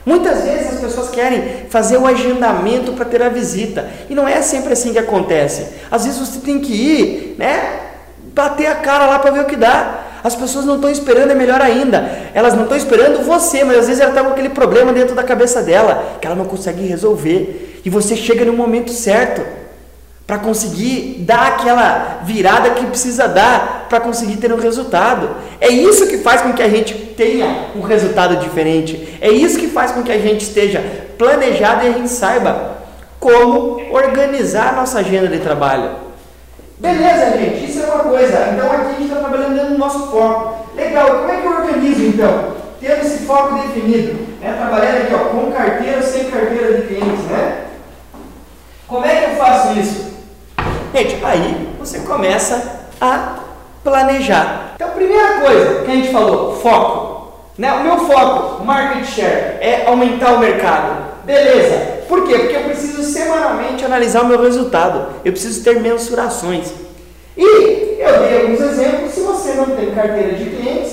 Muitas 0.04 0.42
vezes 0.44 0.74
as 0.74 0.80
pessoas 0.80 1.10
querem 1.10 1.66
fazer 1.70 1.96
o 1.96 2.06
agendamento 2.06 2.92
para 2.92 3.04
ter 3.04 3.22
a 3.22 3.28
visita. 3.28 3.88
E 4.10 4.14
não 4.14 4.26
é 4.26 4.42
sempre 4.42 4.72
assim 4.72 4.92
que 4.92 4.98
acontece. 4.98 5.68
Às 5.90 6.04
vezes 6.04 6.18
você 6.18 6.40
tem 6.40 6.60
que 6.60 6.72
ir, 6.72 7.36
né? 7.38 7.82
bater 8.34 8.66
a 8.66 8.76
cara 8.76 9.06
lá 9.06 9.18
para 9.18 9.30
ver 9.30 9.40
o 9.40 9.44
que 9.44 9.56
dá. 9.56 10.00
As 10.22 10.34
pessoas 10.34 10.64
não 10.64 10.76
estão 10.76 10.90
esperando, 10.90 11.30
é 11.30 11.34
melhor 11.34 11.60
ainda. 11.60 12.30
Elas 12.34 12.54
não 12.54 12.62
estão 12.62 12.76
esperando 12.76 13.24
você, 13.24 13.64
mas 13.64 13.78
às 13.78 13.86
vezes 13.86 14.00
ela 14.00 14.10
está 14.10 14.22
com 14.22 14.30
aquele 14.30 14.50
problema 14.50 14.92
dentro 14.92 15.14
da 15.14 15.22
cabeça 15.22 15.62
dela, 15.62 16.16
que 16.20 16.26
ela 16.26 16.36
não 16.36 16.44
consegue 16.44 16.86
resolver. 16.86 17.80
E 17.84 17.90
você 17.90 18.14
chega 18.14 18.44
no 18.44 18.52
momento 18.52 18.92
certo 18.92 19.42
para 20.26 20.38
conseguir 20.38 21.16
dar 21.26 21.48
aquela 21.48 22.20
virada 22.24 22.70
que 22.70 22.86
precisa 22.86 23.26
dar 23.26 23.86
para 23.88 24.00
conseguir 24.00 24.36
ter 24.36 24.52
um 24.52 24.56
resultado. 24.56 25.30
É 25.60 25.68
isso 25.68 26.06
que 26.06 26.18
faz 26.18 26.40
com 26.40 26.52
que 26.52 26.62
a 26.62 26.68
gente 26.68 26.94
tenha 26.94 27.66
um 27.74 27.80
resultado 27.80 28.36
diferente. 28.36 29.18
É 29.20 29.30
isso 29.30 29.58
que 29.58 29.66
faz 29.66 29.90
com 29.90 30.02
que 30.02 30.12
a 30.12 30.18
gente 30.18 30.42
esteja 30.42 30.82
planejado 31.18 31.84
e 31.84 31.88
a 31.88 31.92
gente 31.92 32.08
saiba 32.08 32.78
como 33.18 33.80
organizar 33.92 34.70
a 34.70 34.72
nossa 34.72 35.00
agenda 35.00 35.28
de 35.28 35.38
trabalho. 35.38 35.90
Beleza, 36.82 37.38
gente, 37.38 37.70
isso 37.70 37.80
é 37.80 37.86
uma 37.86 38.02
coisa. 38.02 38.48
Então 38.52 38.72
aqui 38.72 38.86
a 38.86 38.92
gente 38.94 39.04
está 39.04 39.20
trabalhando 39.20 39.54
dentro 39.54 39.70
do 39.70 39.78
nosso 39.78 40.10
foco. 40.10 40.66
Legal, 40.74 41.06
como 41.06 41.30
é 41.30 41.36
que 41.36 41.46
eu 41.46 41.52
organizo 41.52 42.02
então? 42.02 42.54
Tendo 42.80 43.00
esse 43.02 43.24
foco 43.24 43.54
definido, 43.54 44.14
né? 44.40 44.52
trabalhando 44.58 45.02
aqui 45.02 45.14
ó, 45.14 45.18
com 45.28 45.52
carteira 45.52 45.98
ou 45.98 46.02
sem 46.02 46.24
carteira 46.24 46.78
de 46.78 46.88
clientes, 46.88 47.24
né? 47.26 47.66
Como 48.88 49.06
é 49.06 49.14
que 49.14 49.30
eu 49.30 49.36
faço 49.36 49.78
isso? 49.78 50.12
Gente, 50.92 51.24
aí 51.24 51.72
você 51.78 52.00
começa 52.00 52.80
a 53.00 53.36
planejar. 53.84 54.72
Então, 54.74 54.90
primeira 54.90 55.40
coisa 55.40 55.84
que 55.84 55.90
a 55.90 55.94
gente 55.94 56.12
falou, 56.12 56.56
foco. 56.56 57.32
Né? 57.56 57.72
O 57.74 57.84
meu 57.84 57.98
foco, 57.98 58.64
market 58.64 59.04
share, 59.04 59.58
é 59.60 59.84
aumentar 59.86 60.32
o 60.32 60.40
mercado. 60.40 60.96
Beleza. 61.24 62.01
Por 62.12 62.26
quê? 62.26 62.40
Porque 62.40 62.56
eu 62.56 62.64
preciso 62.64 63.02
semanalmente 63.04 63.86
analisar 63.86 64.20
o 64.20 64.26
meu 64.26 64.42
resultado. 64.42 65.14
Eu 65.24 65.32
preciso 65.32 65.64
ter 65.64 65.80
mensurações. 65.80 66.70
E 67.34 67.96
eu 67.98 68.20
dei 68.20 68.42
alguns 68.42 68.60
exemplos. 68.60 69.12
Se 69.14 69.20
você 69.20 69.54
não 69.54 69.64
tem 69.74 69.94
carteira 69.94 70.34
de 70.34 70.44
clientes, 70.44 70.92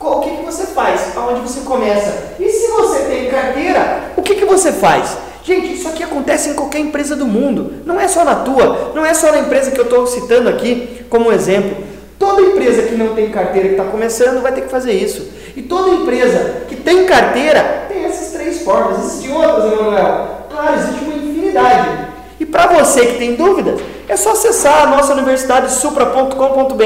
o 0.00 0.20
que, 0.20 0.30
que 0.30 0.42
você 0.42 0.68
faz? 0.68 1.14
Aonde 1.14 1.42
você 1.42 1.60
começa? 1.60 2.36
E 2.40 2.48
se 2.48 2.68
você 2.68 3.00
tem 3.00 3.28
carteira, 3.28 4.12
o 4.16 4.22
que, 4.22 4.36
que 4.36 4.46
você 4.46 4.72
faz? 4.72 5.14
Gente, 5.42 5.74
isso 5.74 5.88
aqui 5.88 6.02
acontece 6.02 6.48
em 6.48 6.54
qualquer 6.54 6.78
empresa 6.78 7.14
do 7.14 7.26
mundo. 7.26 7.82
Não 7.84 8.00
é 8.00 8.08
só 8.08 8.24
na 8.24 8.36
tua, 8.36 8.92
não 8.94 9.04
é 9.04 9.12
só 9.12 9.30
na 9.30 9.40
empresa 9.40 9.72
que 9.72 9.78
eu 9.78 9.84
estou 9.84 10.06
citando 10.06 10.48
aqui 10.48 11.04
como 11.10 11.30
exemplo. 11.32 11.76
Toda 12.18 12.40
empresa 12.40 12.80
que 12.84 12.94
não 12.94 13.14
tem 13.14 13.28
carteira 13.28 13.68
que 13.68 13.74
está 13.74 13.84
começando 13.84 14.40
vai 14.40 14.52
ter 14.52 14.62
que 14.62 14.70
fazer 14.70 14.92
isso. 14.94 15.28
E 15.54 15.60
toda 15.60 15.90
empresa 15.90 16.62
que 16.66 16.76
tem 16.76 17.04
carteira 17.04 17.84
tem 17.90 18.06
essas 18.06 18.32
três 18.44 18.62
formas. 18.62 18.98
Existem 18.98 19.32
outras, 19.32 19.72
Emanuel? 19.72 20.28
Claro, 20.50 20.74
existe 20.74 21.04
uma 21.04 21.16
infinidade. 21.16 22.04
E 22.38 22.44
para 22.44 22.66
você 22.66 23.06
que 23.06 23.18
tem 23.18 23.36
dúvidas, 23.36 23.80
é 24.08 24.16
só 24.16 24.32
acessar 24.32 24.82
a 24.82 24.86
nossa 24.88 25.14
universidade 25.14 25.72
supra.com.br. 25.72 26.84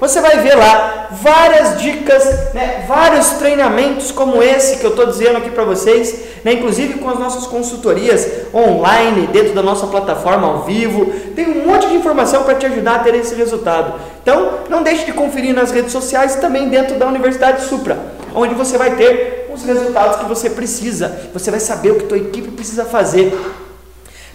Você 0.00 0.20
vai 0.20 0.38
ver 0.38 0.54
lá 0.54 1.08
várias 1.10 1.80
dicas, 1.80 2.24
né, 2.54 2.84
vários 2.88 3.30
treinamentos 3.30 4.10
como 4.10 4.42
esse 4.42 4.78
que 4.78 4.84
eu 4.84 4.90
estou 4.90 5.06
dizendo 5.06 5.38
aqui 5.38 5.50
para 5.50 5.64
vocês, 5.64 6.18
né, 6.44 6.54
inclusive 6.54 6.94
com 6.94 7.10
as 7.10 7.18
nossas 7.18 7.46
consultorias 7.46 8.26
online, 8.54 9.26
dentro 9.26 9.54
da 9.54 9.62
nossa 9.62 9.86
plataforma 9.88 10.46
ao 10.46 10.62
vivo. 10.62 11.06
Tem 11.34 11.46
um 11.46 11.66
monte 11.66 11.88
de 11.88 11.94
informação 11.94 12.44
para 12.44 12.54
te 12.54 12.64
ajudar 12.66 12.96
a 12.96 12.98
ter 13.00 13.14
esse 13.16 13.34
resultado. 13.34 13.94
Então, 14.22 14.60
não 14.70 14.82
deixe 14.82 15.04
de 15.04 15.12
conferir 15.12 15.54
nas 15.54 15.72
redes 15.72 15.92
sociais 15.92 16.36
e 16.36 16.40
também 16.40 16.68
dentro 16.68 16.96
da 16.96 17.06
Universidade 17.06 17.64
Supra, 17.64 17.98
onde 18.34 18.54
você 18.54 18.78
vai 18.78 18.94
ter 18.94 19.35
os 19.56 19.64
resultados 19.64 20.16
que 20.18 20.24
você 20.24 20.50
precisa. 20.50 21.28
Você 21.32 21.50
vai 21.50 21.60
saber 21.60 21.92
o 21.92 21.96
que 21.96 22.04
tua 22.04 22.18
equipe 22.18 22.50
precisa 22.50 22.84
fazer 22.84 23.32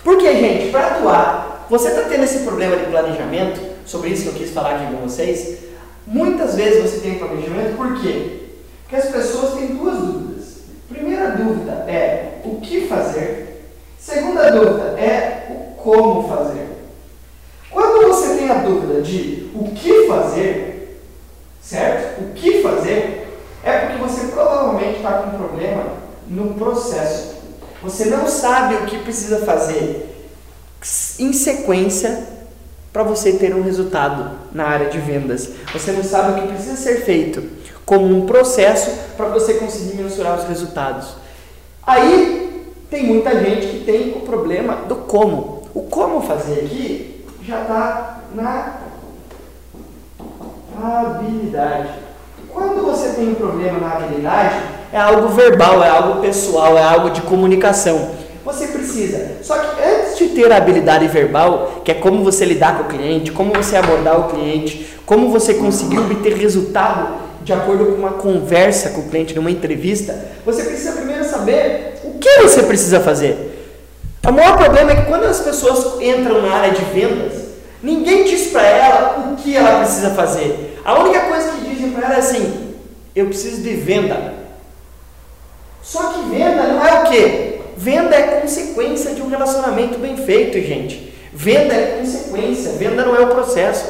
porque, 0.03 0.36
gente, 0.36 0.71
para 0.71 0.88
atuar, 0.88 1.67
você 1.69 1.89
está 1.89 2.03
tendo 2.03 2.23
esse 2.23 2.39
problema 2.39 2.75
de 2.75 2.86
planejamento, 2.86 3.62
sobre 3.86 4.10
isso 4.10 4.23
que 4.23 4.29
eu 4.29 4.34
quis 4.34 4.51
falar 4.51 4.75
aqui 4.75 4.93
com 4.93 5.07
vocês. 5.07 5.60
Muitas 6.07 6.55
vezes 6.55 6.81
você 6.81 6.99
tem 7.01 7.19
planejamento, 7.19 7.77
por 7.77 8.01
quê? 8.01 8.39
Porque 8.81 8.95
as 8.95 9.12
pessoas 9.12 9.53
têm 9.53 9.67
duas 9.67 9.97
dúvidas. 9.97 10.62
Primeira 10.89 11.31
dúvida 11.31 11.71
é 11.88 12.39
o 12.43 12.60
que 12.60 12.88
fazer. 12.88 13.69
Segunda 13.99 14.49
dúvida 14.51 14.99
é 14.99 15.47
o 15.51 15.75
como 15.81 16.27
fazer. 16.27 16.67
Quando 17.69 18.07
você 18.07 18.38
tem 18.38 18.49
a 18.49 18.55
dúvida 18.55 19.01
de 19.01 19.51
o 19.53 19.71
que 19.71 20.07
fazer, 20.07 20.99
certo? 21.62 22.21
O 22.21 22.34
que 22.34 22.62
fazer, 22.63 23.20
é 23.63 23.80
porque 23.80 24.02
você 24.02 24.28
provavelmente 24.28 24.97
está 24.97 25.13
com 25.13 25.36
um 25.36 25.38
problema 25.38 25.84
no 26.28 26.54
processo 26.56 27.41
você 27.82 28.06
não 28.06 28.28
sabe 28.28 28.76
o 28.76 28.86
que 28.86 29.00
precisa 29.00 29.39
fazer 29.39 30.08
em 31.19 31.34
sequência 31.34 32.28
para 32.93 33.02
você 33.02 33.34
ter 33.34 33.56
um 33.56 33.63
resultado 33.63 34.38
na 34.52 34.67
área 34.67 34.89
de 34.89 35.00
vendas. 35.00 35.50
Você 35.74 35.91
não 35.91 36.04
sabe 36.04 36.32
o 36.32 36.41
que 36.41 36.54
precisa 36.54 36.76
ser 36.76 37.02
feito 37.02 37.43
como 37.84 38.06
um 38.06 38.28
processo 38.28 38.91
para 39.17 39.28
você 39.30 39.56
conseguir 39.56 39.95
mensurar 39.95 40.38
os 40.38 40.47
resultados. 40.47 41.15
Aí 41.82 42.67
tem 42.89 43.08
muita 43.08 43.43
gente 43.43 43.67
que 43.67 43.84
tem 43.84 44.12
o 44.12 44.21
problema 44.21 44.76
do 44.88 44.97
como. 44.97 45.63
O 45.74 45.84
como 45.84 46.21
fazer 46.21 46.65
aqui 46.65 47.26
já 47.43 47.62
está 47.62 48.21
na 48.36 48.80
habilidade. 50.84 52.11
Quando 52.53 52.85
você 52.85 53.09
tem 53.09 53.29
um 53.29 53.35
problema 53.35 53.79
na 53.79 53.93
habilidade, 53.93 54.55
é 54.91 54.99
algo 54.99 55.29
verbal, 55.29 55.83
é 55.83 55.89
algo 55.89 56.21
pessoal, 56.21 56.77
é 56.77 56.83
algo 56.83 57.11
de 57.11 57.21
comunicação. 57.21 58.11
Você 58.43 58.67
precisa. 58.67 59.37
Só 59.41 59.57
que 59.57 59.81
antes 59.81 60.17
de 60.17 60.29
ter 60.29 60.51
a 60.51 60.57
habilidade 60.57 61.07
verbal, 61.07 61.81
que 61.85 61.91
é 61.91 61.93
como 61.93 62.23
você 62.23 62.43
lidar 62.43 62.77
com 62.77 62.83
o 62.83 62.87
cliente, 62.87 63.31
como 63.31 63.53
você 63.53 63.77
abordar 63.77 64.19
o 64.19 64.29
cliente, 64.29 64.97
como 65.05 65.29
você 65.29 65.53
conseguir 65.53 65.99
obter 65.99 66.33
resultado 66.33 67.31
de 67.43 67.53
acordo 67.53 67.85
com 67.85 67.93
uma 67.93 68.11
conversa 68.11 68.89
com 68.89 69.01
o 69.01 69.09
cliente, 69.09 69.35
numa 69.35 69.49
entrevista, 69.49 70.17
você 70.45 70.63
precisa 70.63 70.91
primeiro 70.91 71.23
saber 71.23 71.99
o 72.03 72.19
que 72.19 72.41
você 72.41 72.63
precisa 72.63 72.99
fazer. 72.99 73.69
O 74.27 74.31
maior 74.31 74.57
problema 74.57 74.91
é 74.91 74.95
que 74.95 75.05
quando 75.05 75.23
as 75.23 75.39
pessoas 75.39 76.01
entram 76.01 76.41
na 76.41 76.53
área 76.53 76.71
de 76.71 76.83
vendas, 76.85 77.33
ninguém 77.81 78.25
diz 78.25 78.47
para 78.47 78.63
ela 78.63 79.31
o 79.31 79.35
que 79.37 79.55
ela 79.55 79.79
precisa 79.79 80.11
fazer. 80.11 80.77
A 80.85 80.99
única 80.99 81.21
coisa 81.21 81.51
que 81.51 81.70
dizem 81.82 81.91
para 81.91 82.08
ela 82.08 82.17
assim: 82.17 82.76
eu 83.15 83.26
preciso 83.26 83.62
de 83.62 83.74
venda. 83.76 84.34
Só 85.82 86.13
que 86.13 86.30
venda 86.30 86.67
não 86.67 86.86
é 86.86 87.02
o 87.02 87.10
quê? 87.10 87.62
Venda 87.76 88.15
é 88.15 88.39
consequência 88.39 89.15
de 89.15 89.22
um 89.22 89.30
relacionamento 89.30 89.98
bem 89.98 90.15
feito, 90.15 90.54
gente. 90.62 91.12
Venda 91.34 91.74
é 91.74 91.98
consequência, 92.00 92.74
venda 92.74 93.04
não 93.04 93.15
é 93.15 93.22
o 93.22 93.30
processo. 93.30 93.86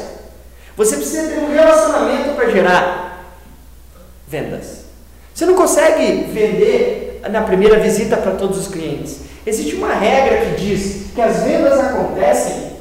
Você 0.76 0.96
precisa 0.96 1.28
ter 1.28 1.40
um 1.40 1.52
relacionamento 1.52 2.34
para 2.34 2.50
gerar 2.50 3.34
vendas. 4.26 4.82
Você 5.34 5.44
não 5.44 5.54
consegue 5.54 6.24
vender 6.32 7.20
na 7.30 7.42
primeira 7.42 7.78
visita 7.78 8.16
para 8.16 8.32
todos 8.32 8.58
os 8.58 8.68
clientes. 8.68 9.20
Existe 9.44 9.74
uma 9.74 9.92
regra 9.92 10.46
que 10.46 10.60
diz 10.62 11.10
que 11.14 11.20
as 11.20 11.42
vendas 11.42 11.78
acontecem 11.78 12.72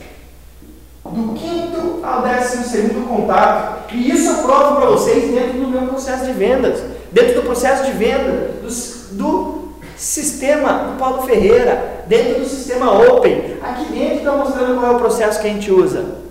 do 1.03 1.33
quinto 1.33 1.90
ao 2.03 2.21
décimo 2.21 2.63
segundo 2.63 3.07
contato. 3.07 3.93
E 3.93 4.11
isso 4.11 4.29
eu 4.29 4.43
provo 4.43 4.75
para 4.75 4.89
vocês 4.89 5.31
dentro 5.31 5.59
do 5.59 5.67
meu 5.67 5.87
processo 5.87 6.25
de 6.25 6.33
vendas. 6.33 6.79
Dentro 7.11 7.35
do 7.35 7.41
processo 7.43 7.85
de 7.85 7.91
venda, 7.91 8.51
dos 8.61 9.01
do 9.11 9.61
sistema 9.97 10.71
do 10.71 10.97
Paulo 10.97 11.23
Ferreira, 11.23 12.03
dentro 12.07 12.39
do 12.39 12.49
sistema 12.49 12.91
Open. 12.91 13.57
Aqui 13.61 13.85
dentro 13.93 14.17
está 14.17 14.31
mostrando 14.31 14.79
qual 14.79 14.93
é 14.93 14.95
o 14.95 14.99
processo 14.99 15.39
que 15.39 15.47
a 15.47 15.51
gente 15.51 15.71
usa. 15.71 16.21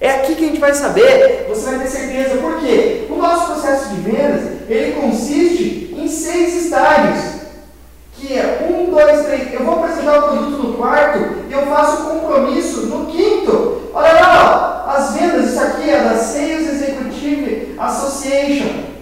É 0.00 0.10
aqui 0.10 0.34
que 0.34 0.44
a 0.44 0.48
gente 0.48 0.60
vai 0.60 0.74
saber, 0.74 1.46
você 1.48 1.70
vai 1.70 1.78
ter 1.78 1.86
certeza. 1.86 2.36
Por 2.38 2.58
quê? 2.58 3.06
O 3.08 3.16
nosso 3.16 3.52
processo 3.52 3.90
de 3.90 4.00
vendas, 4.00 4.42
ele 4.68 5.00
consiste 5.00 5.94
em 5.96 6.08
seis 6.08 6.64
estágios. 6.64 7.42
Que 8.16 8.34
é 8.34 8.68
um, 8.68 8.90
dois, 8.90 9.24
três. 9.26 9.52
Eu 9.52 9.64
vou 9.64 9.76
apresentar 9.76 10.18
o 10.18 10.22
produto 10.22 10.62
no 10.62 10.74
quarto 10.74 11.18
e 11.48 11.52
eu 11.52 11.66
faço 11.66 12.02
compromisso 12.04 12.86
no 12.86 13.06
quinto. 13.06 13.82
Olha 13.94 14.12
lá, 14.12 14.71
ó, 14.71 14.71
as 14.92 15.14
vendas, 15.14 15.50
isso 15.50 15.60
aqui 15.60 15.90
é 15.90 16.04
da 16.04 16.16
Sales 16.16 16.68
Executive 16.68 17.74
Association. 17.78 18.92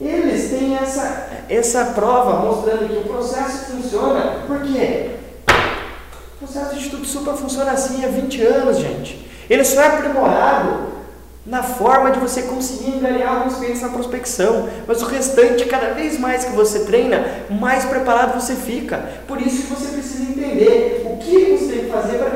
Eles 0.00 0.50
têm 0.50 0.76
essa, 0.76 1.28
essa 1.48 1.84
prova 1.86 2.40
mostrando 2.44 2.88
que 2.88 3.08
o 3.08 3.12
processo 3.12 3.72
funciona. 3.72 4.42
Por 4.46 4.62
quê? 4.62 5.16
O 6.34 6.44
processo 6.44 6.70
de 6.70 6.80
Instituto 6.80 7.06
Supra 7.06 7.34
funciona 7.34 7.72
assim 7.72 8.04
há 8.04 8.08
20 8.08 8.42
anos, 8.42 8.78
gente. 8.78 9.30
Ele 9.48 9.64
só 9.64 9.80
é 9.80 9.86
aprimorado 9.86 10.92
na 11.44 11.62
forma 11.62 12.12
de 12.12 12.20
você 12.20 12.42
conseguir 12.42 12.98
ganhar 12.98 13.28
alguns 13.28 13.56
clientes 13.56 13.82
na 13.82 13.88
prospecção. 13.88 14.68
Mas 14.86 15.02
o 15.02 15.06
restante, 15.06 15.64
cada 15.66 15.88
vez 15.94 16.18
mais 16.18 16.44
que 16.44 16.52
você 16.52 16.80
treina, 16.80 17.24
mais 17.50 17.84
preparado 17.84 18.40
você 18.40 18.54
fica. 18.54 18.98
Por 19.26 19.40
isso 19.40 19.62
que 19.62 19.74
você 19.74 19.92
precisa 19.92 20.22
entender 20.22 21.02
o 21.04 21.16
que 21.18 21.56
você 21.56 21.72
tem 21.72 21.84
que 21.84 21.90
fazer 21.90 22.18
para 22.18 22.30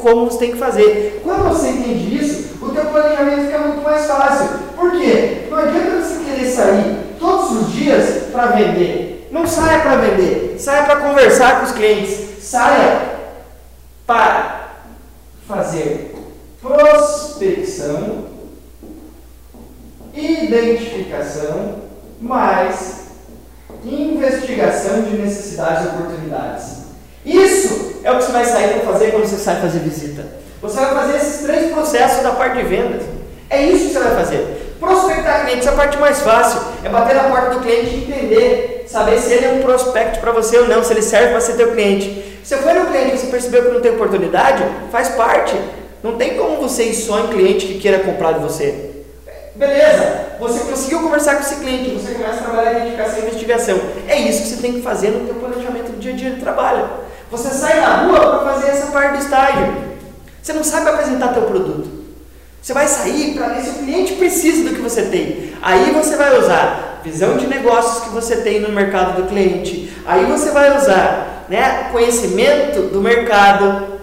como 0.00 0.30
você 0.30 0.38
tem 0.38 0.52
que 0.52 0.58
fazer. 0.58 1.20
Quando 1.22 1.48
você 1.48 1.68
entende 1.68 2.16
isso, 2.16 2.64
o 2.64 2.70
teu 2.70 2.84
planejamento 2.86 3.46
fica 3.46 3.58
muito 3.58 3.82
mais 3.82 4.06
fácil. 4.06 4.48
Por 4.76 4.92
quê? 4.92 5.46
Não 5.50 5.58
adianta 5.58 6.00
você 6.00 6.24
querer 6.24 6.50
sair 6.50 6.96
todos 7.18 7.52
os 7.52 7.72
dias 7.72 8.24
para 8.32 8.46
vender. 8.46 9.28
Não 9.30 9.46
saia 9.46 9.80
para 9.80 9.96
vender, 9.96 10.56
saia 10.58 10.84
para 10.84 10.96
conversar 10.96 11.60
com 11.60 11.66
os 11.66 11.72
clientes, 11.72 12.42
saia 12.42 13.18
para 14.06 14.70
fazer 15.46 16.16
prospecção, 16.60 18.26
identificação, 20.12 21.76
mais 22.20 23.00
investigação 23.84 25.02
de 25.02 25.16
necessidades 25.16 25.84
e 25.84 25.88
oportunidades. 25.88 26.79
Isso 27.24 28.00
é 28.02 28.10
o 28.10 28.16
que 28.16 28.24
você 28.24 28.32
vai 28.32 28.44
sair 28.44 28.80
para 28.80 28.92
fazer 28.92 29.10
quando 29.10 29.26
você 29.26 29.36
sai 29.36 29.60
fazer 29.60 29.80
visita. 29.80 30.24
Você 30.62 30.76
vai 30.76 30.94
fazer 30.94 31.16
esses 31.16 31.42
três 31.42 31.72
processos 31.72 32.22
da 32.22 32.32
parte 32.32 32.58
de 32.58 32.64
vendas. 32.64 33.02
É 33.48 33.62
isso 33.62 33.88
que 33.88 33.92
você 33.92 33.98
vai 33.98 34.14
fazer. 34.16 34.76
Prospectar 34.78 35.42
cliente, 35.44 35.60
essa 35.60 35.70
é 35.70 35.72
a 35.72 35.76
parte 35.76 35.98
mais 35.98 36.20
fácil. 36.20 36.60
É 36.82 36.88
bater 36.88 37.14
na 37.14 37.24
porta 37.24 37.50
do 37.50 37.60
cliente 37.60 37.94
e 37.94 38.04
entender, 38.04 38.86
saber 38.88 39.18
se 39.18 39.32
ele 39.32 39.44
é 39.44 39.52
um 39.52 39.62
prospecto 39.62 40.20
para 40.20 40.32
você 40.32 40.58
ou 40.58 40.68
não, 40.68 40.82
se 40.82 40.92
ele 40.92 41.02
serve 41.02 41.30
para 41.30 41.40
ser 41.40 41.54
teu 41.54 41.72
cliente. 41.72 42.40
Você 42.42 42.56
foi 42.56 42.72
no 42.72 42.86
cliente 42.86 43.14
e 43.14 43.18
você 43.18 43.26
percebeu 43.26 43.64
que 43.64 43.70
não 43.70 43.80
tem 43.80 43.92
oportunidade, 43.92 44.64
faz 44.90 45.08
parte. 45.10 45.54
Não 46.02 46.16
tem 46.16 46.38
como 46.38 46.56
você 46.56 46.84
ir 46.84 46.94
só 46.94 47.20
em 47.20 47.28
cliente 47.28 47.66
que 47.66 47.78
queira 47.78 47.98
comprar 47.98 48.32
de 48.32 48.40
você. 48.40 48.90
Beleza, 49.54 50.28
você 50.38 50.60
conseguiu 50.60 51.00
conversar 51.00 51.34
com 51.34 51.42
esse 51.42 51.56
cliente, 51.56 51.90
você 51.90 52.14
começa 52.14 52.40
a 52.40 52.42
trabalhar 52.44 52.72
em 52.72 52.94
identificação 52.94 53.18
e 53.18 53.26
investigação. 53.26 53.80
É 54.08 54.18
isso 54.18 54.42
que 54.42 54.48
você 54.48 54.62
tem 54.62 54.72
que 54.72 54.80
fazer 54.80 55.08
no 55.08 55.26
seu 55.26 55.34
planejamento 55.34 55.92
do 55.92 55.98
dia 55.98 56.12
a 56.12 56.16
dia 56.16 56.30
de 56.30 56.40
trabalho. 56.40 56.88
Você 57.30 57.50
sai 57.50 57.80
na 57.80 58.02
rua 58.02 58.18
para 58.18 58.52
fazer 58.52 58.68
essa 58.68 58.86
parte 58.86 59.18
do 59.18 59.22
estágio. 59.22 59.90
Você 60.42 60.52
não 60.52 60.64
sabe 60.64 60.88
apresentar 60.88 61.28
teu 61.28 61.42
produto. 61.42 61.88
Você 62.60 62.74
vai 62.74 62.88
sair 62.88 63.34
para 63.34 63.48
ver 63.50 63.62
se 63.62 63.70
o 63.70 63.74
cliente 63.74 64.14
precisa 64.14 64.68
do 64.68 64.74
que 64.74 64.82
você 64.82 65.02
tem. 65.02 65.52
Aí 65.62 65.92
você 65.92 66.16
vai 66.16 66.38
usar 66.38 67.00
visão 67.04 67.36
de 67.36 67.46
negócios 67.46 68.04
que 68.04 68.10
você 68.10 68.38
tem 68.38 68.60
no 68.60 68.70
mercado 68.70 69.22
do 69.22 69.28
cliente. 69.28 69.92
Aí 70.04 70.26
você 70.26 70.50
vai 70.50 70.76
usar 70.76 71.46
né, 71.48 71.88
conhecimento 71.92 72.92
do 72.92 73.00
mercado, 73.00 73.98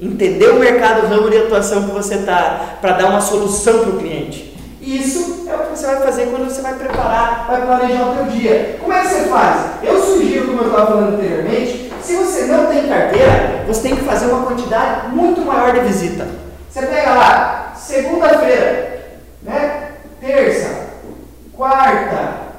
entender 0.00 0.50
o 0.50 0.60
mercado, 0.60 1.06
o 1.06 1.08
ramo 1.08 1.30
de 1.30 1.38
atuação 1.38 1.84
que 1.84 1.94
você 1.94 2.16
está, 2.16 2.76
para 2.80 2.92
dar 2.92 3.06
uma 3.06 3.20
solução 3.20 3.80
para 3.80 3.90
o 3.90 3.98
cliente. 3.98 4.54
Isso 4.80 5.46
é 5.48 5.54
o 5.56 5.58
que 5.60 5.76
você 5.76 5.86
vai 5.86 6.00
fazer 6.02 6.26
quando 6.26 6.44
você 6.44 6.62
vai 6.62 6.74
preparar, 6.74 7.46
vai 7.48 7.62
planejar 7.62 8.10
o 8.10 8.14
teu 8.14 8.24
dia. 8.26 8.76
Como 8.78 8.92
é 8.92 9.00
que 9.00 9.08
você 9.08 9.24
faz? 9.24 9.82
Eu 9.82 10.00
sugiro, 10.00 10.46
como 10.46 10.60
eu 10.60 10.66
estava 10.66 10.86
falando 10.86 11.14
anteriormente, 11.14 11.85
se 12.06 12.14
você 12.14 12.44
não 12.44 12.66
tem 12.66 12.88
carteira, 12.88 13.64
você 13.66 13.82
tem 13.82 13.96
que 13.96 14.04
fazer 14.04 14.26
uma 14.26 14.46
quantidade 14.46 15.08
muito 15.08 15.40
maior 15.40 15.72
de 15.72 15.80
visita. 15.80 16.28
Você 16.70 16.86
pega 16.86 17.14
lá, 17.14 17.74
segunda-feira, 17.76 19.18
né? 19.42 19.92
terça, 20.20 20.86
quarta, 21.52 22.52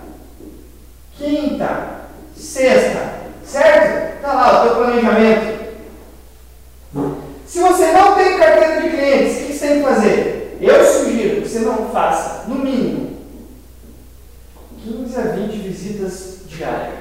quinta, 1.14 2.02
sexta, 2.36 3.14
certo? 3.46 4.18
Está 4.18 4.34
lá 4.34 4.60
o 4.60 4.68
teu 4.68 4.76
planejamento. 4.76 5.58
Se 7.46 7.60
você 7.60 7.94
não 7.94 8.16
tem 8.16 8.38
carteira 8.38 8.82
de 8.82 8.90
clientes, 8.90 9.44
o 9.44 9.46
que 9.46 9.54
você 9.54 9.68
tem 9.68 9.78
que 9.80 9.88
fazer? 9.88 10.58
Eu 10.60 10.84
sugiro 10.84 11.42
que 11.42 11.48
você 11.48 11.60
não 11.60 11.90
faça, 11.90 12.50
no 12.50 12.56
mínimo, 12.56 13.18
15 14.84 15.18
a 15.18 15.22
20 15.22 15.58
visitas 15.60 16.40
diárias. 16.48 16.96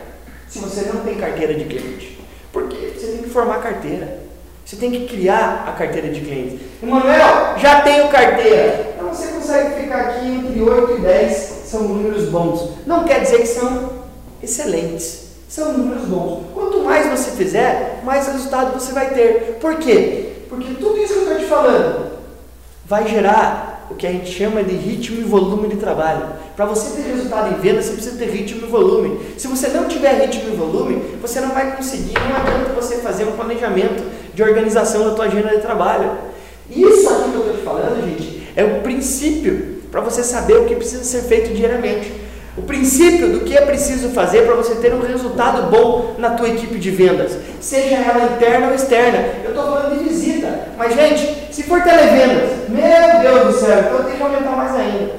Se 0.48 0.61
você 0.61 0.82
não 0.92 1.00
tem 1.00 1.16
carteira 1.16 1.54
de 1.54 1.64
cliente. 1.64 2.16
Porque 2.56 2.94
você 2.96 3.09
tem 3.09 3.18
que 3.18 3.28
formar 3.28 3.56
carteira. 3.66 4.26
Você 4.64 4.76
tem 4.76 4.90
que 4.90 5.07
criar 5.07 5.64
a 5.68 5.72
carteira 5.72 6.09
de 6.09 6.20
clientes. 6.20 6.61
Emanuel, 6.83 7.57
já 7.57 7.83
tenho 7.83 8.09
carteira. 8.09 8.94
Então 8.96 9.09
você 9.09 9.29
consegue 9.29 9.81
ficar 9.81 10.00
aqui 10.00 10.26
entre 10.26 10.61
8 10.61 10.98
e 10.98 11.00
10, 11.02 11.33
são 11.66 11.83
números 11.83 12.29
bons. 12.29 12.70
Não 12.85 13.05
quer 13.05 13.20
dizer 13.20 13.38
que 13.38 13.46
são 13.46 13.92
excelentes. 14.42 15.26
São 15.48 15.72
números 15.72 16.05
bons. 16.07 16.46
Quanto 16.52 16.81
mais 16.81 17.07
você 17.07 17.31
fizer, 17.31 18.00
mais 18.05 18.26
resultado 18.26 18.72
você 18.72 18.92
vai 18.92 19.11
ter. 19.11 19.59
Por 19.61 19.76
quê? 19.76 20.33
Porque 20.48 20.74
tudo 20.74 20.96
isso 20.98 21.14
que 21.14 21.18
eu 21.20 21.22
estou 21.22 21.38
te 21.38 21.44
falando 21.44 22.16
vai 22.85 23.07
gerar 23.07 23.75
o 23.90 23.94
que 23.94 24.07
a 24.07 24.12
gente 24.12 24.31
chama 24.31 24.62
de 24.62 24.75
ritmo 24.75 25.20
e 25.20 25.25
volume 25.25 25.68
de 25.68 25.77
trabalho. 25.77 26.27
Para 26.57 26.66
você 26.66 27.01
ter 27.01 27.09
resultado 27.09 27.55
em 27.55 27.61
venda, 27.61 27.83
você 27.83 27.92
precisa 27.92 28.16
ter 28.16 28.31
ritmo 28.31 28.66
e 28.66 28.70
volume. 28.70 29.20
Se 29.38 29.46
você 29.46 29.68
não 29.68 29.87
tiver 29.87 30.20
ritmo 30.20 30.53
e 30.53 30.57
volume, 30.57 31.03
você 31.20 31.40
não 31.40 31.51
vai 31.51 31.77
conseguir, 31.77 32.14
não 32.14 32.37
adianta 32.37 32.72
você 32.75 32.96
fazer 32.96 33.25
um 33.25 33.33
planejamento 33.33 34.03
de 34.35 34.42
organização 34.42 35.09
da 35.09 35.14
tua 35.14 35.27
agenda 35.27 35.51
de 35.51 35.62
trabalho. 35.62 36.11
Isso 36.68 37.09
aqui 37.09 37.31
que 37.31 37.37
eu 37.37 37.40
estou 37.40 37.57
te 37.57 37.62
falando, 37.62 38.05
gente, 38.05 38.49
é 38.57 38.64
o 38.64 38.81
princípio 38.83 39.77
para 39.90 40.01
você 40.01 40.22
saber 40.22 40.59
o 40.59 40.64
que 40.64 40.75
precisa 40.75 41.05
ser 41.05 41.22
feito 41.22 41.55
diariamente. 41.55 42.12
O 42.57 42.62
princípio 42.62 43.33
do 43.33 43.40
que 43.40 43.57
é 43.57 43.61
preciso 43.61 44.09
fazer 44.11 44.46
para 44.46 44.55
você 44.55 44.75
ter 44.77 44.92
um 44.92 45.01
resultado 45.01 45.70
bom 45.70 46.16
na 46.18 46.31
tua 46.31 46.49
equipe 46.49 46.79
de 46.79 46.90
vendas, 46.90 47.37
seja 47.61 47.96
ela 47.96 48.35
interna 48.35 48.68
ou 48.68 48.75
externa. 48.75 49.18
Eu 49.44 49.51
estou 49.51 49.64
falando 49.64 49.99
de 49.99 50.09
visita, 50.09 50.36
mas 50.76 50.94
gente, 50.94 51.54
se 51.54 51.62
for 51.62 51.82
televendas, 51.82 52.68
meu 52.68 53.20
Deus 53.20 53.54
do 53.54 53.61
céu, 53.61 53.78
então 53.80 54.04
tem 54.04 54.16
que 54.16 54.22
aumentar 54.22 54.56
mais 54.56 54.74
ainda. 54.74 55.14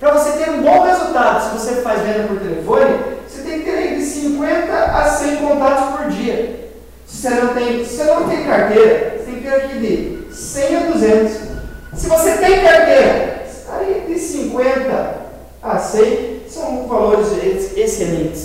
Para 0.00 0.12
você 0.12 0.32
ter 0.32 0.50
um 0.50 0.62
bom 0.62 0.82
resultado, 0.82 1.44
se 1.44 1.58
você 1.58 1.80
faz 1.80 2.00
venda 2.02 2.28
por 2.28 2.38
telefone, 2.38 2.98
você 3.26 3.42
tem 3.42 3.60
que 3.60 3.70
ter 3.70 3.96
de 3.96 4.02
50 4.02 4.72
a 4.72 5.08
100 5.08 5.36
contatos 5.36 5.96
por 5.96 6.08
dia. 6.10 6.70
Se 7.06 7.22
você 7.22 7.30
não 7.30 7.54
tem, 7.54 7.84
se 7.84 7.96
você 7.96 8.04
não 8.04 8.28
tem 8.28 8.44
carteira, 8.44 9.16
você 9.16 9.24
tem 9.24 9.34
que 9.36 9.40
ter 9.42 9.54
aqui 9.54 9.78
de 9.78 10.34
100 10.34 10.76
a 10.76 10.80
200. 10.80 11.32
Se 11.94 12.08
você 12.08 12.32
tem 12.38 12.62
carteira, 12.62 13.44
aí 13.70 14.04
de 14.06 14.18
50 14.18 15.14
a 15.62 15.78
100 15.78 16.42
são 16.48 16.86
valores 16.86 17.28
excelentes. 17.76 18.44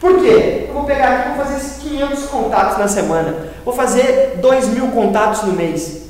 Por 0.00 0.20
quê? 0.20 0.66
Eu 0.68 0.74
vou 0.74 0.84
pegar 0.84 1.08
aqui 1.08 1.36
vou 1.36 1.44
fazer 1.44 1.56
esses 1.56 1.82
500 1.82 2.24
contatos 2.26 2.78
na 2.78 2.88
semana. 2.88 3.34
Vou 3.64 3.74
fazer 3.74 4.38
2 4.40 4.68
mil 4.68 4.88
contatos 4.88 5.42
no 5.42 5.52
mês. 5.52 6.06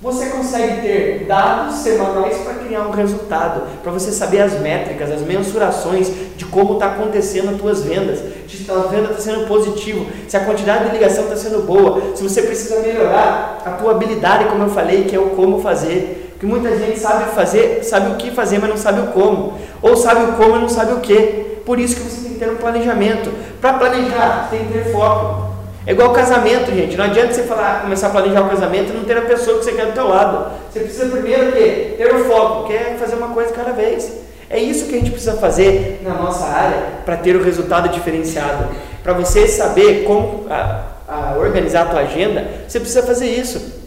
Você 0.00 0.26
consegue 0.26 0.82
ter 0.82 1.24
dados 1.26 1.76
semanais 1.76 2.36
para 2.38 2.54
criar 2.54 2.82
um 2.82 2.90
resultado, 2.90 3.62
para 3.82 3.90
você 3.90 4.12
saber 4.12 4.42
as 4.42 4.60
métricas, 4.60 5.10
as 5.10 5.22
mensurações 5.22 6.10
de 6.36 6.44
como 6.44 6.74
está 6.74 6.88
acontecendo 6.88 7.54
as 7.54 7.56
tuas 7.56 7.82
vendas, 7.82 8.18
se 8.46 8.70
a 8.70 8.74
venda 8.88 9.10
está 9.10 9.22
sendo 9.22 9.48
positivo, 9.48 10.06
se 10.28 10.36
a 10.36 10.44
quantidade 10.44 10.84
de 10.84 10.90
ligação 10.90 11.24
está 11.24 11.36
sendo 11.36 11.66
boa, 11.66 12.14
se 12.14 12.22
você 12.22 12.42
precisa 12.42 12.80
melhorar 12.80 13.62
a 13.64 13.70
tua 13.70 13.92
habilidade, 13.92 14.44
como 14.44 14.64
eu 14.64 14.70
falei, 14.70 15.04
que 15.04 15.16
é 15.16 15.18
o 15.18 15.30
como 15.30 15.62
fazer. 15.62 16.30
Porque 16.32 16.46
muita 16.46 16.76
gente 16.78 16.98
sabe 16.98 17.34
fazer, 17.34 17.82
sabe 17.82 18.12
o 18.12 18.16
que 18.16 18.30
fazer, 18.30 18.58
mas 18.58 18.68
não 18.68 18.76
sabe 18.76 19.00
o 19.00 19.06
como. 19.12 19.54
Ou 19.80 19.96
sabe 19.96 20.30
o 20.30 20.32
como 20.34 20.56
e 20.56 20.60
não 20.60 20.68
sabe 20.68 20.92
o 20.92 21.00
que. 21.00 21.62
Por 21.64 21.80
isso 21.80 21.96
que 21.96 22.02
você 22.02 22.25
ter 22.36 22.50
um 22.50 22.56
planejamento. 22.56 23.32
Para 23.60 23.74
planejar, 23.74 24.48
tem 24.50 24.64
que 24.66 24.72
ter 24.72 24.92
foco. 24.92 25.46
É 25.86 25.92
igual 25.92 26.12
casamento, 26.12 26.74
gente. 26.74 26.96
Não 26.96 27.04
adianta 27.04 27.32
você 27.32 27.44
falar, 27.44 27.82
começar 27.82 28.08
a 28.08 28.10
planejar 28.10 28.42
o 28.42 28.48
casamento 28.48 28.92
e 28.92 28.96
não 28.96 29.04
ter 29.04 29.16
a 29.18 29.22
pessoa 29.22 29.58
que 29.58 29.64
você 29.64 29.72
quer 29.72 29.86
do 29.86 29.92
teu 29.92 30.08
lado. 30.08 30.50
Você 30.70 30.80
precisa 30.80 31.06
primeiro 31.06 31.52
quê? 31.52 31.94
ter 31.96 32.12
o 32.12 32.24
foco, 32.24 32.66
que 32.66 32.72
é 32.72 32.96
fazer 32.98 33.14
uma 33.14 33.28
coisa 33.28 33.52
cada 33.52 33.70
vez. 33.70 34.12
É 34.50 34.58
isso 34.58 34.86
que 34.86 34.96
a 34.96 34.98
gente 34.98 35.10
precisa 35.10 35.34
fazer 35.34 36.00
na 36.02 36.14
nossa 36.14 36.44
área 36.44 36.78
para 37.04 37.16
ter 37.16 37.36
o 37.36 37.42
resultado 37.42 37.88
diferenciado. 37.88 38.66
Para 39.02 39.12
você 39.12 39.46
saber 39.46 40.04
como 40.04 40.46
a, 40.50 40.82
a 41.06 41.36
organizar 41.38 41.82
a 41.82 41.86
tua 41.86 42.00
agenda, 42.00 42.44
você 42.66 42.80
precisa 42.80 43.04
fazer 43.04 43.26
isso. 43.26 43.86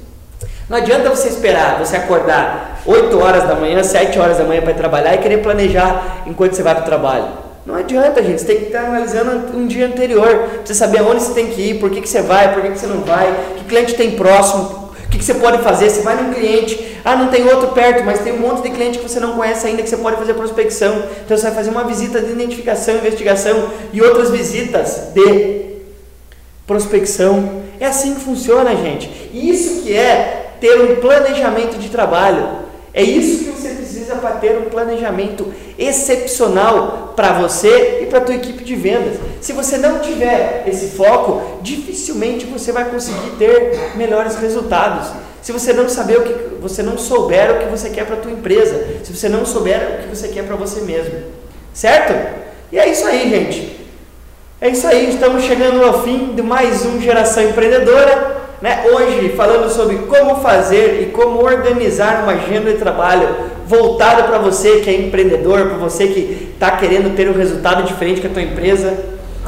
Não 0.69 0.77
adianta 0.77 1.09
você 1.09 1.27
esperar 1.27 1.79
você 1.79 1.97
acordar 1.97 2.79
8 2.85 3.19
horas 3.19 3.43
da 3.43 3.55
manhã, 3.55 3.83
7 3.83 4.19
horas 4.19 4.37
da 4.37 4.43
manhã 4.43 4.61
para 4.61 4.73
trabalhar 4.73 5.15
e 5.15 5.17
querer 5.17 5.39
planejar 5.39 6.23
enquanto 6.27 6.53
você 6.53 6.63
vai 6.63 6.75
para 6.75 6.83
o 6.83 6.85
trabalho. 6.85 7.48
Não 7.69 7.75
adianta, 7.75 8.23
gente. 8.23 8.41
Você 8.41 8.47
tem 8.47 8.57
que 8.57 8.65
estar 8.65 8.85
analisando 8.85 9.55
um 9.55 9.67
dia 9.67 9.85
anterior. 9.85 10.49
Você 10.65 10.73
saber 10.73 11.01
aonde 11.01 11.21
você 11.21 11.35
tem 11.35 11.51
que 11.51 11.61
ir, 11.61 11.79
por 11.79 11.91
que, 11.91 12.01
que 12.01 12.09
você 12.09 12.19
vai, 12.19 12.51
por 12.51 12.63
que, 12.63 12.71
que 12.71 12.79
você 12.79 12.87
não 12.87 13.01
vai, 13.01 13.31
que 13.57 13.65
cliente 13.65 13.93
tem 13.93 14.15
próximo, 14.15 14.89
o 15.05 15.09
que, 15.09 15.19
que 15.19 15.23
você 15.23 15.35
pode 15.35 15.59
fazer. 15.61 15.87
Você 15.87 16.01
vai 16.01 16.15
num 16.15 16.33
cliente, 16.33 16.97
ah, 17.05 17.15
não 17.15 17.27
tem 17.27 17.47
outro 17.47 17.67
perto, 17.67 18.03
mas 18.03 18.21
tem 18.21 18.33
um 18.33 18.39
monte 18.39 18.63
de 18.63 18.71
cliente 18.71 18.97
que 18.97 19.07
você 19.07 19.19
não 19.19 19.33
conhece 19.33 19.67
ainda 19.67 19.83
que 19.83 19.89
você 19.89 19.97
pode 19.97 20.17
fazer 20.17 20.33
prospecção. 20.33 21.03
Então 21.23 21.37
você 21.37 21.43
vai 21.43 21.53
fazer 21.53 21.69
uma 21.69 21.83
visita 21.83 22.19
de 22.19 22.31
identificação, 22.31 22.95
investigação 22.95 23.69
e 23.93 24.01
outras 24.01 24.31
visitas 24.31 25.11
de 25.13 25.75
prospecção. 26.65 27.61
É 27.79 27.85
assim 27.85 28.15
que 28.15 28.21
funciona, 28.21 28.75
gente. 28.75 29.29
Isso 29.31 29.83
que 29.83 29.95
é 29.95 30.53
ter 30.59 30.81
um 30.81 30.95
planejamento 30.95 31.77
de 31.77 31.89
trabalho. 31.89 32.67
É 32.93 33.03
isso 33.03 33.45
que 33.45 33.51
você 33.51 33.69
precisa 33.69 34.15
para 34.15 34.31
ter 34.31 34.57
um 34.57 34.69
planejamento 34.69 35.53
excepcional 35.77 37.13
para 37.15 37.33
você 37.33 37.99
e 38.01 38.05
para 38.07 38.19
a 38.19 38.21
tua 38.21 38.35
equipe 38.35 38.63
de 38.63 38.75
vendas. 38.75 39.17
Se 39.41 39.53
você 39.53 39.77
não 39.77 39.99
tiver 39.99 40.63
esse 40.67 40.87
foco, 40.95 41.59
dificilmente 41.61 42.45
você 42.45 42.71
vai 42.71 42.89
conseguir 42.89 43.31
ter 43.37 43.95
melhores 43.95 44.35
resultados. 44.37 45.09
Se 45.41 45.51
você 45.51 45.71
não 45.71 45.87
saber 45.87 46.19
o 46.19 46.23
que 46.23 46.49
você 46.59 46.83
não 46.83 46.97
souber 46.97 47.51
o 47.51 47.59
que 47.59 47.65
você 47.65 47.89
quer 47.89 48.05
para 48.05 48.15
a 48.15 48.19
tua 48.19 48.31
empresa, 48.31 49.01
se 49.03 49.15
você 49.15 49.29
não 49.29 49.45
souber 49.45 49.99
o 49.99 50.03
que 50.03 50.15
você 50.15 50.27
quer 50.27 50.43
para 50.43 50.55
você 50.55 50.81
mesmo. 50.81 51.23
Certo? 51.73 52.13
E 52.71 52.77
é 52.77 52.89
isso 52.89 53.05
aí, 53.05 53.29
gente. 53.29 53.79
É 54.59 54.67
isso 54.67 54.85
aí, 54.85 55.09
estamos 55.09 55.43
chegando 55.43 55.81
ao 55.83 56.03
fim 56.03 56.33
de 56.35 56.41
mais 56.41 56.85
um 56.85 56.99
Geração 56.99 57.43
Empreendedora. 57.43 58.38
Né? 58.61 58.83
Hoje 58.91 59.29
falando 59.37 59.69
sobre 59.69 59.97
como 59.99 60.41
fazer 60.41 61.01
e 61.01 61.05
como 61.11 61.41
organizar 61.41 62.23
uma 62.23 62.33
agenda 62.33 62.71
de 62.71 62.77
trabalho 62.77 63.27
voltada 63.65 64.23
para 64.23 64.37
você 64.37 64.81
que 64.81 64.89
é 64.89 64.95
empreendedor, 64.95 65.67
para 65.67 65.77
você 65.77 66.07
que 66.07 66.49
está 66.53 66.71
querendo 66.71 67.15
ter 67.15 67.29
um 67.29 67.37
resultado 67.37 67.83
diferente 67.83 68.19
com 68.19 68.27
a 68.27 68.31
tua 68.31 68.41
empresa, 68.41 68.97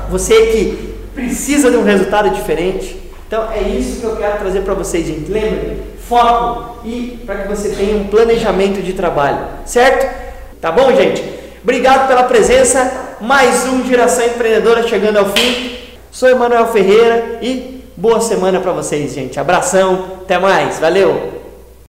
você 0.10 0.46
que 0.48 0.96
precisa 1.14 1.70
de 1.70 1.76
um 1.76 1.84
resultado 1.84 2.30
diferente. 2.30 2.96
Então 3.28 3.52
é 3.52 3.62
isso 3.62 4.00
que 4.00 4.06
eu 4.06 4.16
quero 4.16 4.38
trazer 4.40 4.62
para 4.62 4.74
vocês, 4.76 5.06
gente. 5.06 5.30
Lembre, 5.30 5.78
foco 6.08 6.86
e 6.86 7.20
para 7.26 7.40
que 7.40 7.48
você 7.50 7.70
tenha 7.70 7.98
um 7.98 8.08
planejamento 8.08 8.82
de 8.82 8.94
trabalho, 8.94 9.40
certo? 9.66 10.10
Tá 10.62 10.72
bom, 10.72 10.96
gente? 10.96 11.24
Obrigado 11.64 12.08
pela 12.08 12.24
presença. 12.24 13.18
Mais 13.20 13.66
um 13.66 13.86
Geração 13.86 14.26
Empreendedora 14.26 14.88
chegando 14.88 15.18
ao 15.18 15.26
fim. 15.26 15.78
Sou 16.12 16.30
Emanuel 16.30 16.68
Ferreira 16.68 17.40
e 17.42 17.81
boa 18.02 18.20
semana 18.20 18.60
para 18.60 18.72
vocês, 18.72 19.14
gente. 19.14 19.40
Abração, 19.40 20.06
até 20.24 20.40
mais, 20.40 20.80
valeu! 20.80 21.41